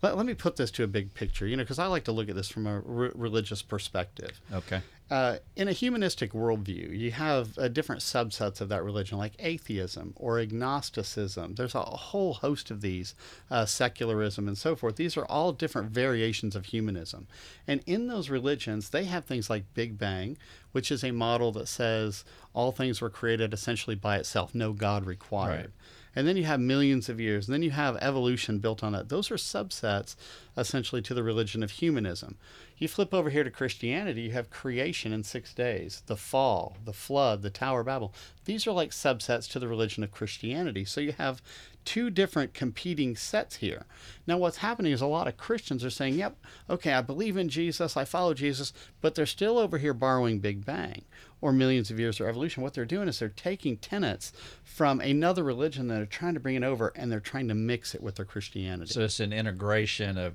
Let, 0.01 0.17
let 0.17 0.25
me 0.25 0.33
put 0.33 0.57
this 0.57 0.71
to 0.73 0.83
a 0.83 0.87
big 0.87 1.13
picture, 1.13 1.47
you 1.47 1.59
know, 1.59 1.63
because 1.63 1.79
I 1.79 1.89
like 1.89 2.05
to 2.05 2.13
look 2.13 2.31
at 2.31 2.35
this 2.37 2.49
from 2.49 2.67
a 2.67 2.81
re- 2.81 3.11
religious 3.15 3.61
perspective. 3.61 4.41
Okay. 4.51 4.81
Uh, 5.11 5.39
in 5.57 5.67
a 5.67 5.73
humanistic 5.73 6.33
worldview, 6.33 6.97
you 6.97 7.11
have 7.11 7.59
uh, 7.59 7.67
different 7.67 8.01
subsets 8.01 8.61
of 8.61 8.69
that 8.69 8.85
religion, 8.85 9.19
like 9.19 9.35
atheism 9.41 10.13
or 10.15 10.39
agnosticism. 10.39 11.57
There's 11.57 11.75
a 11.75 11.81
whole 11.83 12.35
host 12.35 12.71
of 12.71 12.81
these, 12.81 13.17
uh, 13.51 13.67
secularism 13.67 14.47
and 14.47 14.57
so 14.57 14.77
forth. 14.77 14.95
These 14.95 15.17
are 15.17 15.25
all 15.25 15.53
different 15.53 15.91
variations 15.91 16.55
of 16.55 16.67
humanism. 16.67 17.27
And 17.67 17.83
in 17.87 18.07
those 18.07 18.31
religions, 18.31 18.91
they 18.91 19.05
have 19.05 19.25
things 19.25 19.51
like 19.51 19.75
Big 19.75 19.99
Bang, 19.99 20.39
which 20.71 20.93
is 20.93 21.03
a 21.03 21.11
model 21.11 21.51
that 21.53 21.67
says 21.67 22.25
all 22.55 22.71
things 22.71 23.01
were 23.01 23.11
created 23.11 23.53
essentially 23.53 23.97
by 23.97 24.17
itself, 24.17 24.55
no 24.55 24.73
God 24.73 25.05
required. 25.07 25.57
Right. 25.57 25.71
And 26.15 26.27
then 26.27 26.37
you 26.37 26.45
have 26.45 26.61
millions 26.61 27.09
of 27.09 27.21
years. 27.21 27.47
And 27.47 27.55
then 27.55 27.63
you 27.63 27.71
have 27.71 27.97
evolution 28.01 28.59
built 28.59 28.83
on 28.83 28.93
that. 28.93 29.09
Those 29.09 29.31
are 29.31 29.37
subsets, 29.37 30.17
essentially, 30.57 31.03
to 31.03 31.15
the 31.15 31.23
religion 31.23 31.63
of 31.63 31.73
humanism. 31.73 32.37
You 32.79 32.89
flip 32.89 33.13
over 33.13 33.31
here 33.31 33.45
to 33.45 33.51
Christianity, 33.51 34.23
you 34.23 34.33
have 34.33 34.51
creation 34.51 35.13
in 35.13 35.23
six 35.23 35.53
days, 35.53 36.03
the 36.07 36.17
fall, 36.17 36.79
the 36.85 36.93
flood, 36.93 37.43
the 37.43 37.51
Tower 37.51 37.81
of 37.81 37.87
Babel. 37.87 38.15
These 38.47 38.67
are 38.67 38.73
like 38.73 38.91
subsets 38.91 39.49
to 39.51 39.59
the 39.59 39.69
religion 39.69 40.03
of 40.03 40.11
Christianity. 40.11 40.85
So 40.85 41.01
you 41.01 41.13
have 41.13 41.43
two 41.91 42.09
different 42.09 42.55
competing 42.55 43.17
sets 43.17 43.57
here. 43.57 43.85
Now, 44.25 44.39
what's 44.39 44.59
happening 44.59 44.93
is 44.93 45.01
a 45.01 45.09
lot 45.09 45.27
of 45.27 45.37
Christians 45.37 45.85
are 45.85 45.91
saying, 45.91 46.15
yep, 46.15 46.37
okay, 46.69 46.93
I 46.93 47.01
believe 47.01 47.37
in 47.37 47.49
Jesus, 47.49 47.97
I 47.97 48.05
follow 48.05 48.33
Jesus, 48.33 48.73
but 49.01 49.17
they're 49.17 49.27
still 49.27 49.59
over 49.59 49.77
here 49.77 49.93
borrowing 49.93 50.39
Big 50.39 50.65
Bang 50.65 51.03
or 51.41 51.51
millions 51.51 51.91
of 51.91 51.99
years 51.99 52.21
of 52.21 52.29
evolution. 52.29 52.63
What 52.63 52.75
they're 52.75 52.85
doing 52.85 53.09
is 53.09 53.19
they're 53.19 53.29
taking 53.29 53.77
tenets 53.77 54.33
from 54.63 55.01
another 55.01 55.43
religion 55.43 55.89
that 55.89 56.01
are 56.01 56.07
trying 56.07 56.35
to 56.35 56.41
bring 56.41 56.55
it 56.55 56.63
over 56.63 56.93
and 56.95 57.11
they're 57.11 57.19
trying 57.19 57.49
to 57.49 57.57
mix 57.57 57.93
it 57.93 58.05
with 58.05 58.15
their 58.15 58.25
Christianity. 58.25 58.93
So 58.93 59.01
it's 59.01 59.19
an 59.19 59.33
integration 59.33 60.17
of 60.17 60.35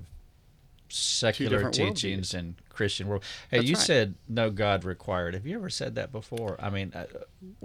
secular 0.90 1.70
teachings 1.70 2.34
and 2.34 2.56
Christian 2.68 3.08
world. 3.08 3.24
Hey, 3.50 3.58
That's 3.58 3.68
you 3.70 3.76
right. 3.76 3.82
said 3.82 4.14
no 4.28 4.50
God 4.50 4.84
required. 4.84 5.32
Have 5.32 5.46
you 5.46 5.56
ever 5.56 5.70
said 5.70 5.94
that 5.94 6.12
before? 6.12 6.58
I 6.60 6.68
mean, 6.68 6.92
uh, 6.94 7.06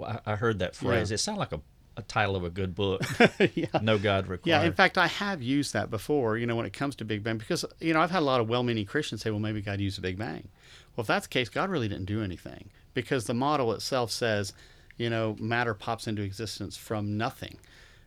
I, 0.02 0.32
I 0.32 0.36
heard 0.36 0.60
that 0.60 0.74
phrase. 0.74 1.10
Yeah. 1.10 1.16
It 1.16 1.18
sounded 1.18 1.40
like 1.40 1.52
a, 1.52 1.60
a 1.96 2.02
title 2.02 2.36
of 2.36 2.44
a 2.44 2.50
good 2.50 2.74
book. 2.74 3.02
yeah. 3.54 3.66
no 3.80 3.98
God 3.98 4.26
required. 4.26 4.62
Yeah, 4.62 4.66
in 4.66 4.72
fact, 4.72 4.96
I 4.98 5.06
have 5.06 5.42
used 5.42 5.72
that 5.72 5.90
before, 5.90 6.36
you 6.36 6.46
know, 6.46 6.56
when 6.56 6.66
it 6.66 6.72
comes 6.72 6.96
to 6.96 7.04
Big 7.04 7.22
Bang, 7.22 7.38
because, 7.38 7.64
you 7.80 7.92
know, 7.92 8.00
I've 8.00 8.10
had 8.10 8.20
a 8.20 8.24
lot 8.24 8.40
of 8.40 8.48
well 8.48 8.62
meaning 8.62 8.86
Christians 8.86 9.22
say, 9.22 9.30
well, 9.30 9.40
maybe 9.40 9.60
God 9.60 9.80
used 9.80 9.98
the 9.98 10.02
Big 10.02 10.18
Bang. 10.18 10.48
Well, 10.96 11.02
if 11.02 11.06
that's 11.06 11.26
the 11.26 11.32
case, 11.32 11.48
God 11.48 11.70
really 11.70 11.88
didn't 11.88 12.06
do 12.06 12.22
anything 12.22 12.70
because 12.94 13.24
the 13.24 13.34
model 13.34 13.72
itself 13.72 14.10
says, 14.10 14.52
you 14.96 15.08
know, 15.10 15.36
matter 15.38 15.74
pops 15.74 16.06
into 16.06 16.22
existence 16.22 16.76
from 16.76 17.16
nothing. 17.16 17.58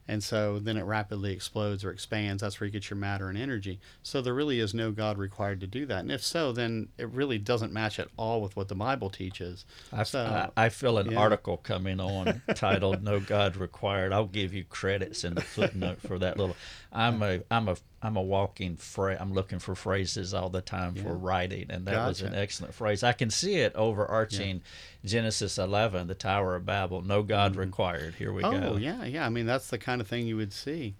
And 0.08 0.24
so 0.24 0.60
then 0.60 0.78
it 0.78 0.84
rapidly 0.84 1.34
explodes 1.34 1.84
or 1.84 1.92
expands. 1.92 2.42
That's 2.42 2.60
where 2.60 2.66
you 2.66 2.72
get 2.72 2.90
your 2.90 2.98
matter 2.98 3.28
and 3.30 3.38
energy. 3.38 3.80
So 4.04 4.22
there 4.22 4.34
really 4.34 4.60
is 4.60 4.74
no 4.74 4.92
God 4.92 5.18
required 5.18 5.60
to 5.62 5.68
do 5.68 5.86
that. 5.88 6.00
And 6.00 6.12
if 6.12 6.24
so, 6.24 6.52
then 6.52 6.90
it 6.98 7.10
really 7.10 7.38
doesn't 7.40 7.74
match 7.74 8.00
at 8.00 8.10
all 8.18 8.42
with 8.42 8.56
what 8.56 8.68
the 8.68 8.76
Bible 8.76 9.10
teaches. 9.10 9.66
I, 9.92 10.04
So, 10.04 10.50
I, 10.56 10.66
I 10.66 10.70
feel 10.70 10.98
an 10.98 11.12
yeah. 11.12 11.18
article 11.20 11.58
coming 11.58 12.00
on 12.00 12.42
titled 12.56 13.04
"No 13.04 13.20
God 13.20 13.58
Required." 13.58 14.14
I'll 14.14 14.26
give 14.26 14.54
you 14.54 14.64
credits 14.64 15.24
in 15.24 15.34
the 15.34 15.42
footnote 15.42 16.02
for 16.02 16.20
that 16.20 16.38
little. 16.38 16.56
I'm 16.96 17.22
a 17.22 17.42
I'm 17.52 17.68
a 17.68 17.76
I'm 18.02 18.16
a 18.16 18.22
walking 18.22 18.78
phrase. 18.78 19.18
I'm 19.20 19.34
looking 19.34 19.60
for 19.60 19.76
phrases 19.76 20.34
all 20.34 20.50
the 20.50 20.62
time 20.62 20.96
for 20.96 21.16
writing, 21.16 21.66
and 21.70 21.86
that 21.88 22.08
was 22.08 22.22
an 22.22 22.34
excellent 22.34 22.74
phrase. 22.74 23.04
I 23.04 23.12
can 23.14 23.30
see 23.30 23.56
it 23.56 23.74
overarching 23.76 24.62
Genesis 25.04 25.58
11, 25.58 26.08
the 26.08 26.16
Tower 26.16 26.56
of 26.56 26.66
Babel. 26.66 27.02
No 27.02 27.22
God 27.24 27.56
required. 27.56 28.16
Here 28.16 28.32
we 28.32 28.44
Mm-hmm. 28.44 28.64
oh 28.64 28.70
go. 28.72 28.78
yeah, 28.78 29.04
yeah. 29.06 29.26
I 29.26 29.30
mean, 29.30 29.46
that's 29.46 29.70
the 29.70 29.78
kind 29.78 30.02
of 30.02 30.08
thing 30.08 30.26
you 30.28 30.38
would 30.38 30.54
see. 30.54 30.96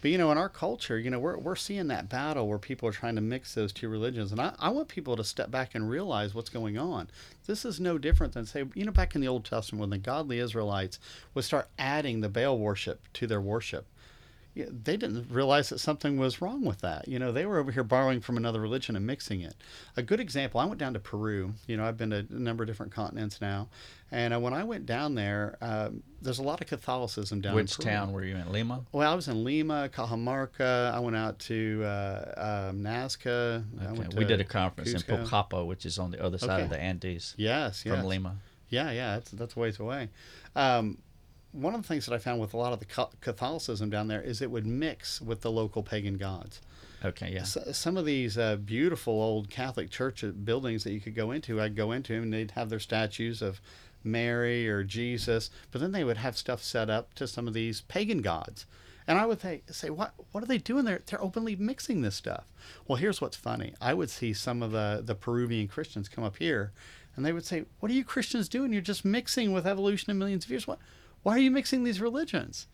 But 0.00 0.12
you 0.12 0.18
know, 0.18 0.30
in 0.30 0.38
our 0.38 0.48
culture, 0.48 0.96
you 0.98 1.10
know, 1.10 1.18
we're 1.18 1.36
we're 1.38 1.56
seeing 1.56 1.88
that 1.88 2.08
battle 2.08 2.46
where 2.46 2.58
people 2.58 2.88
are 2.88 2.92
trying 2.92 3.16
to 3.16 3.20
mix 3.20 3.54
those 3.54 3.72
two 3.72 3.88
religions, 3.88 4.30
and 4.30 4.40
I, 4.40 4.52
I 4.58 4.68
want 4.68 4.86
people 4.88 5.16
to 5.16 5.24
step 5.24 5.50
back 5.50 5.74
and 5.74 5.90
realize 5.90 6.34
what's 6.34 6.50
going 6.50 6.78
on. 6.78 7.08
This 7.46 7.64
is 7.64 7.80
no 7.80 7.98
different 7.98 8.32
than 8.34 8.46
say, 8.46 8.64
you 8.74 8.84
know, 8.84 8.92
back 8.92 9.14
in 9.16 9.20
the 9.20 9.28
Old 9.28 9.44
Testament 9.44 9.80
when 9.80 9.90
the 9.90 9.98
godly 9.98 10.38
Israelites 10.38 11.00
would 11.34 11.44
start 11.44 11.68
adding 11.78 12.20
the 12.20 12.28
Baal 12.28 12.56
worship 12.58 13.00
to 13.14 13.26
their 13.26 13.40
worship. 13.40 13.86
They 14.66 14.96
didn't 14.96 15.30
realize 15.30 15.68
that 15.68 15.78
something 15.78 16.18
was 16.18 16.40
wrong 16.40 16.64
with 16.64 16.80
that. 16.80 17.08
You 17.08 17.18
know, 17.18 17.32
they 17.32 17.46
were 17.46 17.58
over 17.58 17.70
here 17.70 17.84
borrowing 17.84 18.20
from 18.20 18.36
another 18.36 18.60
religion 18.60 18.96
and 18.96 19.06
mixing 19.06 19.40
it. 19.40 19.54
A 19.96 20.02
good 20.02 20.20
example, 20.20 20.60
I 20.60 20.64
went 20.64 20.78
down 20.78 20.94
to 20.94 21.00
Peru. 21.00 21.54
You 21.66 21.76
know, 21.76 21.84
I've 21.84 21.96
been 21.96 22.10
to 22.10 22.26
a 22.28 22.32
number 22.32 22.62
of 22.64 22.68
different 22.68 22.92
continents 22.92 23.40
now. 23.40 23.68
And 24.10 24.32
uh, 24.32 24.40
when 24.40 24.54
I 24.54 24.64
went 24.64 24.86
down 24.86 25.14
there, 25.14 25.58
um, 25.60 26.02
there's 26.22 26.38
a 26.38 26.42
lot 26.42 26.60
of 26.60 26.66
Catholicism 26.66 27.40
down 27.40 27.54
Which 27.54 27.78
in 27.78 27.84
town 27.84 28.12
were 28.12 28.24
you 28.24 28.36
in? 28.36 28.50
Lima? 28.50 28.84
Well, 28.90 29.10
I 29.10 29.14
was 29.14 29.28
in 29.28 29.44
Lima, 29.44 29.90
Cajamarca. 29.92 30.92
I 30.92 30.98
went 31.00 31.16
out 31.16 31.38
to 31.40 31.82
uh, 31.84 32.68
um, 32.70 32.82
Nazca. 32.82 33.64
Okay. 33.82 34.16
We 34.16 34.24
did 34.24 34.40
a 34.40 34.44
conference 34.44 34.92
in 34.92 35.00
Cusco. 35.00 35.26
Pucallpa, 35.26 35.66
which 35.66 35.84
is 35.84 35.98
on 35.98 36.10
the 36.10 36.22
other 36.24 36.38
side 36.38 36.62
of 36.62 36.70
the 36.70 36.80
Andes 36.80 37.34
Yes, 37.36 37.82
yes. 37.84 37.94
from 37.94 38.06
Lima. 38.06 38.36
Yeah, 38.70 38.90
yeah, 38.90 39.14
that's 39.14 39.30
that's 39.30 39.56
a 39.56 39.58
ways 39.58 39.78
away. 39.78 40.10
Um, 40.54 40.98
one 41.52 41.74
of 41.74 41.82
the 41.82 41.88
things 41.88 42.06
that 42.06 42.14
I 42.14 42.18
found 42.18 42.40
with 42.40 42.54
a 42.54 42.56
lot 42.56 42.72
of 42.72 42.80
the 42.80 43.08
Catholicism 43.20 43.90
down 43.90 44.08
there 44.08 44.20
is 44.20 44.42
it 44.42 44.50
would 44.50 44.66
mix 44.66 45.20
with 45.20 45.40
the 45.40 45.50
local 45.50 45.82
pagan 45.82 46.16
gods. 46.16 46.60
Okay, 47.04 47.32
yeah. 47.32 47.40
S- 47.40 47.56
some 47.72 47.96
of 47.96 48.04
these 48.04 48.36
uh, 48.36 48.56
beautiful 48.56 49.14
old 49.14 49.48
Catholic 49.48 49.90
church 49.90 50.24
buildings 50.44 50.84
that 50.84 50.92
you 50.92 51.00
could 51.00 51.14
go 51.14 51.30
into, 51.30 51.60
I'd 51.60 51.76
go 51.76 51.92
into 51.92 52.14
and 52.14 52.32
they'd 52.32 52.52
have 52.52 52.70
their 52.70 52.80
statues 52.80 53.40
of 53.40 53.60
Mary 54.04 54.68
or 54.68 54.84
Jesus, 54.84 55.50
but 55.70 55.80
then 55.80 55.92
they 55.92 56.04
would 56.04 56.16
have 56.18 56.36
stuff 56.36 56.62
set 56.62 56.90
up 56.90 57.14
to 57.14 57.26
some 57.26 57.48
of 57.48 57.54
these 57.54 57.82
pagan 57.82 58.20
gods. 58.20 58.66
And 59.06 59.18
I 59.18 59.24
would 59.24 59.40
say, 59.40 59.62
say 59.70 59.88
what 59.88 60.12
what 60.32 60.42
are 60.42 60.46
they 60.46 60.58
doing 60.58 60.84
there? 60.84 61.00
They're 61.06 61.22
openly 61.22 61.56
mixing 61.56 62.02
this 62.02 62.14
stuff. 62.14 62.44
Well, 62.86 62.96
here's 62.96 63.20
what's 63.22 63.36
funny. 63.36 63.72
I 63.80 63.94
would 63.94 64.10
see 64.10 64.34
some 64.34 64.62
of 64.62 64.72
the, 64.72 65.00
the 65.02 65.14
Peruvian 65.14 65.66
Christians 65.66 66.10
come 66.10 66.24
up 66.24 66.36
here 66.36 66.72
and 67.16 67.24
they 67.24 67.32
would 67.32 67.46
say, 67.46 67.64
What 67.80 67.90
are 67.90 67.94
you 67.94 68.04
Christians 68.04 68.48
doing? 68.48 68.72
You're 68.72 68.82
just 68.82 69.04
mixing 69.04 69.52
with 69.52 69.66
evolution 69.66 70.10
of 70.10 70.18
millions 70.18 70.44
of 70.44 70.50
years. 70.50 70.66
What 70.66 70.78
why 71.22 71.34
are 71.36 71.38
you 71.40 71.50
mixing 71.50 71.84
these 71.84 72.00
religions? 72.00 72.66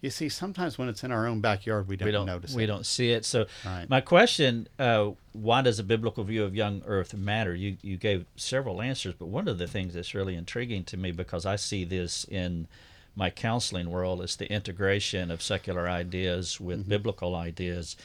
You 0.00 0.08
see, 0.08 0.30
sometimes 0.30 0.78
when 0.78 0.88
it's 0.88 1.04
in 1.04 1.12
our 1.12 1.26
own 1.26 1.40
backyard, 1.42 1.86
we 1.86 1.94
don't, 1.96 2.06
we 2.06 2.12
don't 2.12 2.24
notice 2.26 2.54
we 2.54 2.64
it. 2.64 2.68
don't 2.68 2.86
see 2.86 3.10
it. 3.12 3.26
So 3.26 3.44
Right. 3.66 3.88
my 3.90 4.00
question, 4.00 4.66
uh, 4.78 5.10
why 5.32 5.60
does 5.60 5.78
a 5.78 5.84
biblical 5.84 6.24
view 6.24 6.42
of 6.44 6.54
young 6.54 6.82
Earth 6.86 7.12
matter? 7.12 7.54
You 7.54 7.76
you 7.82 7.98
gave 7.98 8.24
several 8.36 8.80
answers, 8.80 9.14
but 9.18 9.26
one 9.26 9.46
of 9.46 9.58
the 9.58 9.66
things 9.66 9.92
that's 9.92 10.14
really 10.14 10.36
intriguing 10.36 10.84
to 10.84 10.96
me 10.96 11.10
because 11.12 11.44
I 11.44 11.56
see 11.56 11.84
this 11.84 12.24
in 12.24 12.66
my 13.14 13.28
counseling 13.28 13.90
world 13.90 14.22
is 14.22 14.36
the 14.36 14.50
integration 14.50 15.30
of 15.30 15.42
secular 15.42 15.86
ideas 15.86 16.58
with 16.58 16.80
Mm-hmm. 16.80 16.88
biblical 16.88 17.34
ideas. 17.34 17.96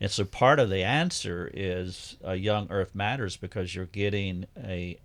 And 0.00 0.10
so 0.10 0.24
part 0.24 0.58
of 0.58 0.70
the 0.70 0.82
answer 0.82 1.50
is 1.52 2.16
a 2.24 2.36
young 2.36 2.66
earth 2.70 2.94
matters 2.94 3.36
because 3.36 3.74
you're 3.74 3.84
getting 3.84 4.46
a 4.56 4.96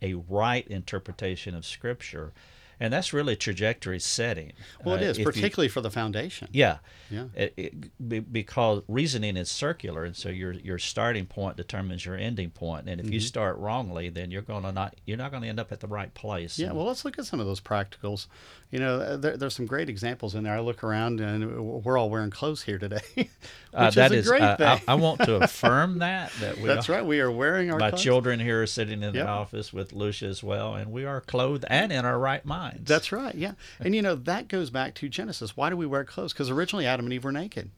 a 0.00 0.14
right 0.14 0.66
interpretation 0.68 1.54
of 1.54 1.66
scripture. 1.66 2.32
And 2.80 2.92
that's 2.92 3.12
really 3.12 3.34
trajectory 3.36 3.98
setting. 3.98 4.52
Well, 4.84 4.94
it 4.96 5.02
is 5.02 5.08
Uh, 5.08 5.10
is, 5.10 5.18
you- 5.18 5.24
particularly 5.24 5.68
for 5.68 5.80
the 5.80 5.90
foundation. 5.90 6.48
yeah. 6.52 6.78
Yeah. 7.10 7.24
It, 7.34 7.54
it, 7.56 8.32
because 8.32 8.82
reasoning 8.86 9.36
is 9.38 9.50
circular, 9.50 10.04
and 10.04 10.14
so 10.14 10.28
your 10.28 10.52
your 10.52 10.78
starting 10.78 11.24
point 11.24 11.56
determines 11.56 12.04
your 12.04 12.16
ending 12.16 12.50
point. 12.50 12.86
And 12.88 13.00
if 13.00 13.06
Mm-hmm. 13.06 13.14
you 13.14 13.20
start 13.20 13.56
wrongly, 13.56 14.10
then 14.10 14.30
you're 14.30 14.42
gonna 14.42 14.72
not 14.72 14.94
you're 15.06 15.16
not 15.16 15.32
gonna 15.32 15.46
end 15.46 15.58
up 15.58 15.72
at 15.72 15.80
the 15.80 15.86
right 15.86 16.12
place. 16.12 16.58
Yeah, 16.58 16.72
well, 16.72 16.84
let's 16.84 17.06
look 17.06 17.18
at 17.18 17.24
some 17.24 17.40
of 17.40 17.46
those 17.46 17.60
practicals. 17.60 18.26
You 18.70 18.80
know, 18.80 18.96
uh, 19.00 19.16
there, 19.16 19.38
there's 19.38 19.54
some 19.56 19.64
great 19.64 19.88
examples 19.88 20.34
in 20.34 20.44
there. 20.44 20.52
I 20.54 20.60
look 20.60 20.84
around 20.84 21.20
and 21.20 21.58
we're 21.82 21.96
all 21.96 22.10
wearing 22.10 22.28
clothes 22.28 22.60
here 22.62 22.76
today, 22.78 23.00
which 23.16 23.28
uh, 23.72 23.90
that 23.92 24.12
is 24.12 24.26
is 24.26 24.26
a 24.26 24.30
great 24.30 24.42
uh, 24.42 24.56
I, 24.58 24.76
thing. 24.76 24.84
I 24.88 24.94
want 24.96 25.20
to 25.22 25.36
affirm 25.42 26.00
that 26.00 26.30
that 26.40 26.58
we 26.58 26.64
That's 26.64 26.90
are, 26.90 26.92
right. 26.92 27.06
We 27.06 27.20
are 27.20 27.30
wearing 27.30 27.70
our 27.72 27.78
My 27.78 27.88
clothes. 27.90 28.02
children 28.02 28.38
here 28.38 28.62
are 28.62 28.66
sitting 28.66 29.02
in 29.02 29.14
Yep. 29.14 29.24
the 29.24 29.26
office 29.26 29.72
with 29.72 29.94
Lucia 29.94 30.26
as 30.26 30.42
well, 30.44 30.74
and 30.74 30.92
we 30.92 31.06
are 31.06 31.22
clothed 31.22 31.64
and 31.70 31.90
in 31.90 32.04
our 32.04 32.18
right 32.18 32.44
minds. 32.72 32.88
That's 32.88 33.12
right. 33.12 33.34
Yeah, 33.34 33.52
and 33.80 33.94
you 33.94 34.02
know 34.02 34.14
that 34.14 34.48
goes 34.48 34.70
back 34.70 34.94
to 34.96 35.08
Genesis. 35.08 35.56
Why 35.56 35.70
do 35.70 35.76
we 35.76 35.86
wear 35.86 36.04
clothes? 36.04 36.32
Because 36.32 36.50
originally 36.50 36.86
Adam 36.86 37.06
and 37.06 37.12
Eve 37.12 37.24
were 37.24 37.32
naked, 37.32 37.70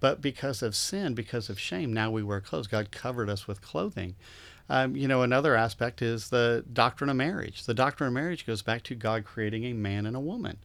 but 0.00 0.20
because 0.20 0.62
of 0.62 0.74
sin, 0.74 1.14
because 1.14 1.48
of 1.48 1.58
shame, 1.58 1.92
now 1.92 2.10
we 2.10 2.22
wear 2.22 2.40
clothes. 2.40 2.66
God 2.66 2.90
covered 2.90 3.28
us 3.28 3.46
with 3.46 3.62
clothing. 3.62 4.14
Um, 4.68 4.96
you 4.96 5.06
know, 5.06 5.22
another 5.22 5.54
aspect 5.54 6.02
is 6.02 6.30
the 6.30 6.64
doctrine 6.72 7.08
of 7.08 7.16
marriage. 7.16 7.64
The 7.64 7.74
doctrine 7.74 8.08
of 8.08 8.14
marriage 8.14 8.46
goes 8.46 8.62
back 8.62 8.82
to 8.84 8.94
God 8.94 9.24
creating 9.24 9.64
a 9.64 9.72
man 9.72 10.06
and 10.06 10.16
a 10.16 10.20
woman. 10.20 10.58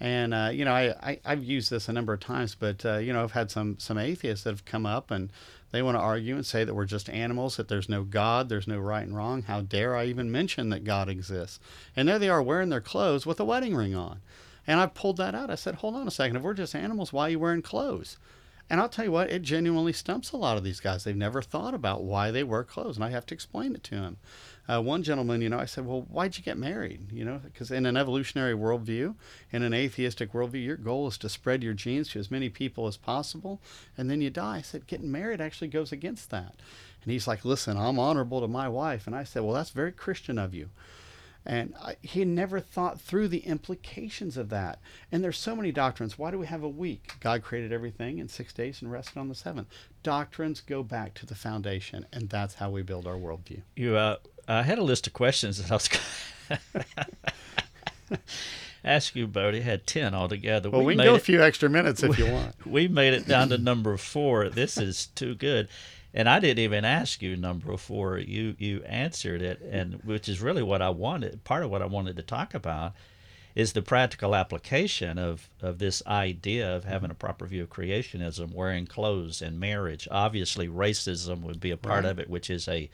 And 0.00 0.34
uh, 0.34 0.50
you 0.52 0.64
know, 0.64 0.72
I, 0.72 0.94
I 1.00 1.20
I've 1.24 1.44
used 1.44 1.70
this 1.70 1.88
a 1.88 1.92
number 1.92 2.12
of 2.12 2.20
times, 2.20 2.54
but 2.54 2.84
uh, 2.84 2.98
you 2.98 3.12
know, 3.12 3.22
I've 3.22 3.32
had 3.32 3.50
some 3.50 3.78
some 3.78 3.98
atheists 3.98 4.44
that 4.44 4.50
have 4.50 4.64
come 4.64 4.86
up 4.86 5.10
and 5.10 5.30
they 5.72 5.82
want 5.82 5.96
to 5.96 6.02
argue 6.02 6.36
and 6.36 6.46
say 6.46 6.64
that 6.64 6.74
we're 6.74 6.84
just 6.84 7.10
animals, 7.10 7.56
that 7.56 7.68
there's 7.68 7.88
no 7.88 8.04
God, 8.04 8.48
there's 8.48 8.68
no 8.68 8.78
right 8.78 9.04
and 9.04 9.16
wrong. 9.16 9.42
How 9.42 9.62
dare 9.62 9.96
I 9.96 10.04
even 10.04 10.30
mention 10.30 10.68
that 10.68 10.84
God 10.84 11.08
exists? 11.08 11.58
And 11.96 12.06
there 12.06 12.18
they 12.18 12.28
are 12.28 12.42
wearing 12.42 12.68
their 12.68 12.80
clothes 12.80 13.26
with 13.26 13.40
a 13.40 13.44
wedding 13.44 13.74
ring 13.74 13.94
on. 13.94 14.20
And 14.66 14.78
I 14.78 14.86
pulled 14.86 15.16
that 15.16 15.34
out. 15.34 15.50
I 15.50 15.56
said, 15.56 15.76
hold 15.76 15.96
on 15.96 16.06
a 16.06 16.10
second. 16.12 16.36
If 16.36 16.42
we're 16.42 16.54
just 16.54 16.74
animals, 16.74 17.12
why 17.12 17.26
are 17.26 17.30
you 17.30 17.38
wearing 17.38 17.62
clothes? 17.62 18.18
And 18.70 18.80
I'll 18.80 18.88
tell 18.88 19.04
you 19.04 19.12
what, 19.12 19.30
it 19.30 19.42
genuinely 19.42 19.92
stumps 19.92 20.32
a 20.32 20.36
lot 20.36 20.56
of 20.56 20.64
these 20.64 20.80
guys. 20.80 21.04
They've 21.04 21.14
never 21.14 21.42
thought 21.42 21.74
about 21.74 22.04
why 22.04 22.30
they 22.30 22.42
wear 22.42 22.64
clothes, 22.64 22.96
and 22.96 23.04
I 23.04 23.10
have 23.10 23.26
to 23.26 23.34
explain 23.34 23.74
it 23.74 23.84
to 23.84 23.96
them. 23.96 24.16
Uh, 24.66 24.80
one 24.80 25.02
gentleman, 25.02 25.42
you 25.42 25.48
know, 25.48 25.58
I 25.58 25.66
said, 25.66 25.84
well, 25.84 26.06
why'd 26.08 26.38
you 26.38 26.42
get 26.42 26.56
married? 26.56 27.12
You 27.12 27.24
know, 27.24 27.40
because 27.44 27.70
in 27.70 27.84
an 27.84 27.96
evolutionary 27.96 28.54
worldview, 28.54 29.14
in 29.50 29.62
an 29.62 29.74
atheistic 29.74 30.32
worldview, 30.32 30.64
your 30.64 30.76
goal 30.76 31.08
is 31.08 31.18
to 31.18 31.28
spread 31.28 31.62
your 31.62 31.74
genes 31.74 32.08
to 32.10 32.18
as 32.18 32.30
many 32.30 32.48
people 32.48 32.86
as 32.86 32.96
possible, 32.96 33.60
and 33.98 34.08
then 34.08 34.22
you 34.22 34.30
die. 34.30 34.58
I 34.58 34.62
said, 34.62 34.86
getting 34.86 35.12
married 35.12 35.40
actually 35.40 35.68
goes 35.68 35.92
against 35.92 36.30
that. 36.30 36.54
And 37.02 37.12
he's 37.12 37.26
like, 37.26 37.44
listen, 37.44 37.76
I'm 37.76 37.98
honorable 37.98 38.40
to 38.40 38.48
my 38.48 38.68
wife. 38.68 39.06
And 39.06 39.16
I 39.16 39.24
said, 39.24 39.42
well, 39.42 39.54
that's 39.54 39.70
very 39.70 39.92
Christian 39.92 40.38
of 40.38 40.54
you. 40.54 40.70
And 41.44 41.74
I, 41.80 41.96
he 42.02 42.24
never 42.24 42.60
thought 42.60 43.00
through 43.00 43.28
the 43.28 43.40
implications 43.40 44.36
of 44.36 44.48
that. 44.50 44.78
And 45.10 45.24
there's 45.24 45.38
so 45.38 45.56
many 45.56 45.72
doctrines. 45.72 46.18
Why 46.18 46.30
do 46.30 46.38
we 46.38 46.46
have 46.46 46.62
a 46.62 46.68
week? 46.68 47.14
God 47.20 47.42
created 47.42 47.72
everything 47.72 48.18
in 48.18 48.28
six 48.28 48.52
days 48.52 48.80
and 48.80 48.92
rested 48.92 49.18
on 49.18 49.28
the 49.28 49.34
seventh. 49.34 49.68
Doctrines 50.02 50.60
go 50.60 50.82
back 50.82 51.14
to 51.14 51.26
the 51.26 51.34
foundation, 51.34 52.06
and 52.12 52.28
that's 52.28 52.54
how 52.54 52.70
we 52.70 52.82
build 52.82 53.06
our 53.06 53.16
worldview. 53.16 53.62
You, 53.76 53.96
uh, 53.96 54.16
I 54.46 54.62
had 54.62 54.78
a 54.78 54.84
list 54.84 55.06
of 55.06 55.12
questions 55.12 55.58
that 55.58 55.70
I 55.70 55.74
was 55.74 55.88
going 55.88 56.60
to 58.10 58.18
ask 58.84 59.14
you, 59.14 59.26
Bodie. 59.26 59.58
I 59.58 59.62
had 59.62 59.86
ten 59.86 60.14
altogether. 60.14 60.70
Well, 60.70 60.84
we, 60.84 60.94
can 60.94 60.98
made 60.98 61.04
go 61.04 61.14
a 61.14 61.20
few 61.20 61.42
extra 61.42 61.68
minutes 61.68 62.02
if 62.02 62.18
you 62.18 62.26
want. 62.32 62.66
we 62.66 62.88
made 62.88 63.14
it 63.14 63.26
down 63.26 63.48
to 63.50 63.58
number 63.58 63.96
four. 63.96 64.48
This 64.48 64.76
is 64.76 65.06
too 65.06 65.34
good. 65.34 65.68
And 66.14 66.28
I 66.28 66.40
didn't 66.40 66.58
even 66.62 66.84
ask 66.84 67.22
you 67.22 67.36
number 67.36 67.76
four. 67.76 68.18
You 68.18 68.54
you 68.58 68.82
answered 68.84 69.40
it, 69.42 69.60
and 69.62 69.94
which 70.04 70.28
is 70.28 70.40
really 70.42 70.62
what 70.62 70.82
I 70.82 70.90
wanted. 70.90 71.42
Part 71.44 71.64
of 71.64 71.70
what 71.70 71.82
I 71.82 71.86
wanted 71.86 72.16
to 72.16 72.22
talk 72.22 72.52
about 72.54 72.92
is 73.54 73.72
the 73.74 73.82
practical 73.82 74.34
application 74.34 75.18
of, 75.18 75.48
of 75.60 75.78
this 75.78 76.02
idea 76.06 76.74
of 76.74 76.84
having 76.84 77.10
a 77.10 77.14
proper 77.14 77.44
view 77.46 77.62
of 77.62 77.68
creationism, 77.70 78.52
wearing 78.54 78.86
clothes 78.86 79.42
and 79.42 79.60
marriage. 79.60 80.08
Obviously, 80.10 80.68
racism 80.68 81.42
would 81.42 81.60
be 81.60 81.70
a 81.70 81.76
part 81.76 82.04
Right. 82.04 82.10
of 82.10 82.18
it, 82.18 82.30
which 82.30 82.48
is 82.48 82.66
a 82.66 82.88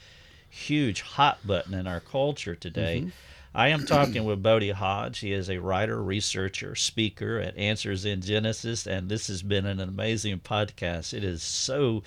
huge 0.50 1.02
hot 1.02 1.38
button 1.46 1.74
in 1.74 1.86
our 1.86 2.00
culture 2.00 2.56
today. 2.56 3.00
Mm-hmm. 3.02 3.08
I 3.54 3.68
am 3.68 3.86
talking 3.86 4.24
with 4.24 4.42
Bodie 4.42 4.70
Hodge. 4.70 5.20
He 5.20 5.32
is 5.32 5.48
a 5.48 5.58
writer, 5.58 6.02
researcher, 6.02 6.74
speaker 6.74 7.38
at 7.38 7.56
Answers 7.56 8.04
in 8.04 8.20
Genesis, 8.20 8.86
and 8.86 9.08
this 9.08 9.28
has 9.28 9.42
been 9.42 9.64
an 9.66 9.80
amazing 9.80 10.40
podcast. 10.40 11.14
It 11.14 11.24
is 11.24 11.42
so, 11.42 12.02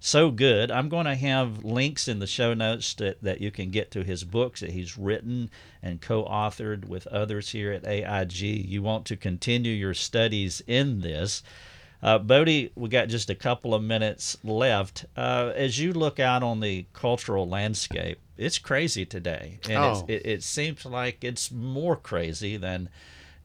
so 0.00 0.30
good. 0.30 0.70
I'm 0.70 0.88
going 0.88 1.06
to 1.06 1.14
have 1.14 1.64
links 1.64 2.08
in 2.08 2.18
the 2.18 2.26
show 2.26 2.54
notes 2.54 2.94
that, 2.94 3.22
that 3.22 3.40
you 3.40 3.50
can 3.50 3.70
get 3.70 3.90
to 3.92 4.04
his 4.04 4.24
books 4.24 4.60
that 4.60 4.70
he's 4.70 4.96
written 4.98 5.50
and 5.82 6.00
co 6.00 6.24
authored 6.24 6.86
with 6.86 7.06
others 7.08 7.50
here 7.50 7.72
at 7.72 7.86
AIG. 7.86 8.32
You 8.40 8.82
want 8.82 9.04
to 9.06 9.16
continue 9.16 9.72
your 9.72 9.94
studies 9.94 10.62
in 10.66 11.00
this. 11.00 11.42
Uh, 12.00 12.16
Bodie, 12.18 12.70
we 12.76 12.88
got 12.88 13.08
just 13.08 13.28
a 13.28 13.34
couple 13.34 13.74
of 13.74 13.82
minutes 13.82 14.36
left. 14.44 15.04
Uh, 15.16 15.52
as 15.56 15.80
you 15.80 15.92
look 15.92 16.20
out 16.20 16.44
on 16.44 16.60
the 16.60 16.86
cultural 16.92 17.48
landscape, 17.48 18.20
it's 18.36 18.58
crazy 18.58 19.04
today, 19.04 19.58
and 19.68 19.78
Oh. 19.78 19.90
it's, 19.92 20.02
it, 20.08 20.26
it 20.30 20.42
seems 20.44 20.84
like 20.84 21.24
it's 21.24 21.50
more 21.50 21.96
crazy 21.96 22.56
than 22.56 22.88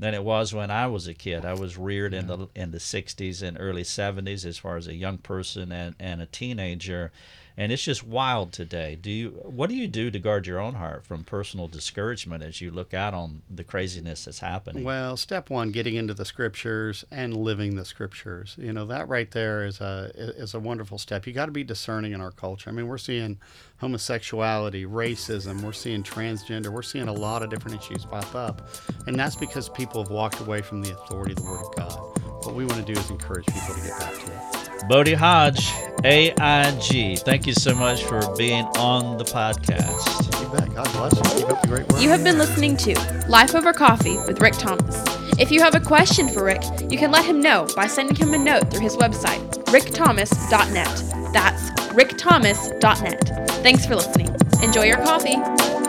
than 0.03 0.13
it 0.13 0.23
was 0.23 0.53
when 0.53 0.69
I 0.69 0.87
was 0.87 1.07
a 1.07 1.13
kid. 1.13 1.45
I 1.45 1.53
was 1.53 1.77
reared 1.77 2.13
in 2.13 2.27
the 2.27 2.49
in 2.55 2.71
the 2.71 2.77
'60s 2.77 3.41
and 3.41 3.57
early 3.59 3.83
'70s 3.83 4.45
as 4.45 4.57
far 4.57 4.75
as 4.75 4.87
a 4.87 4.93
young 4.93 5.17
person 5.17 5.71
and, 5.71 5.95
and 5.99 6.21
a 6.21 6.25
teenager, 6.25 7.11
and 7.55 7.71
it's 7.71 7.83
just 7.83 8.03
wild 8.03 8.51
today. 8.51 8.97
Do 8.99 9.11
you 9.11 9.29
what 9.43 9.69
do 9.69 9.75
you 9.75 9.87
do 9.87 10.09
to 10.09 10.19
guard 10.19 10.47
your 10.47 10.59
own 10.59 10.75
heart 10.75 11.05
from 11.05 11.23
personal 11.23 11.67
discouragement 11.67 12.43
as 12.43 12.61
you 12.61 12.71
look 12.71 12.93
out 12.93 13.13
on 13.13 13.43
the 13.49 13.63
craziness 13.63 14.25
that's 14.25 14.39
happening? 14.39 14.83
Well, 14.83 15.17
step 15.17 15.49
one, 15.49 15.71
getting 15.71 15.95
into 15.95 16.13
the 16.13 16.25
scriptures 16.25 17.05
and 17.11 17.35
living 17.35 17.75
the 17.75 17.85
scriptures. 17.85 18.55
You 18.57 18.73
know 18.73 18.85
that 18.85 19.07
right 19.07 19.29
there 19.29 19.65
is 19.65 19.81
a 19.81 20.11
is 20.15 20.53
a 20.53 20.59
wonderful 20.59 20.97
step. 20.97 21.27
You 21.27 21.33
got 21.33 21.45
to 21.45 21.51
be 21.51 21.63
discerning 21.63 22.13
in 22.13 22.21
our 22.21 22.31
culture. 22.31 22.69
I 22.69 22.73
mean, 22.73 22.87
we're 22.87 22.97
seeing 22.97 23.39
homosexuality, 23.77 24.85
racism, 24.85 25.61
we're 25.61 25.73
seeing 25.73 26.03
transgender, 26.03 26.69
we're 26.69 26.81
seeing 26.81 27.07
a 27.07 27.13
lot 27.13 27.43
of 27.43 27.49
different 27.49 27.77
issues 27.81 28.05
pop 28.05 28.33
up, 28.33 28.69
and 29.07 29.19
that's 29.19 29.35
because 29.35 29.69
people 29.69 30.01
have 30.01 30.11
walked 30.11 30.39
away 30.39 30.61
from 30.61 30.81
the 30.81 30.91
authority 30.91 31.33
of 31.33 31.37
the 31.37 31.43
Word 31.43 31.65
of 31.65 31.75
God. 31.75 32.45
What 32.45 32.55
we 32.55 32.65
want 32.65 32.85
to 32.85 32.93
do 32.93 32.99
is 32.99 33.09
encourage 33.09 33.45
people 33.45 33.75
to 33.75 33.81
get 33.81 33.99
back 33.99 34.13
to 34.13 34.59
it. 34.59 34.62
Bodie 34.87 35.13
Hodge, 35.13 35.71
AIG, 36.03 37.19
thank 37.19 37.47
you 37.47 37.53
so 37.53 37.73
much 37.73 38.03
for 38.03 38.21
being 38.35 38.65
on 38.77 39.17
the 39.17 39.23
podcast. 39.23 40.41
You 40.41 40.49
bet. 40.49 40.73
God 40.73 40.91
bless 40.91 41.15
you. 41.15 41.39
Keep 41.39 41.49
up 41.49 41.61
the 41.61 41.67
great 41.67 41.87
work. 41.87 42.01
You 42.01 42.09
have 42.09 42.23
been 42.23 42.37
listening 42.37 42.75
to 42.77 42.93
Life 43.29 43.55
Over 43.55 43.71
Coffee 43.73 44.17
with 44.27 44.41
Rick 44.41 44.53
Thomas. 44.53 45.03
If 45.39 45.51
you 45.51 45.61
have 45.61 45.73
a 45.75 45.79
question 45.79 46.27
for 46.27 46.43
Rick, 46.43 46.63
you 46.89 46.97
can 46.97 47.11
let 47.11 47.25
him 47.25 47.41
know 47.41 47.67
by 47.75 47.87
sending 47.87 48.15
him 48.15 48.33
a 48.33 48.37
note 48.37 48.69
through 48.69 48.81
his 48.81 48.97
website, 48.97 49.41
rickthomas.net. 49.65 51.33
That's 51.33 51.69
rickthomas.net. 51.93 53.49
Thanks 53.63 53.85
for 53.85 53.95
listening. 53.95 54.35
Enjoy 54.61 54.83
your 54.83 54.97
coffee. 54.97 55.82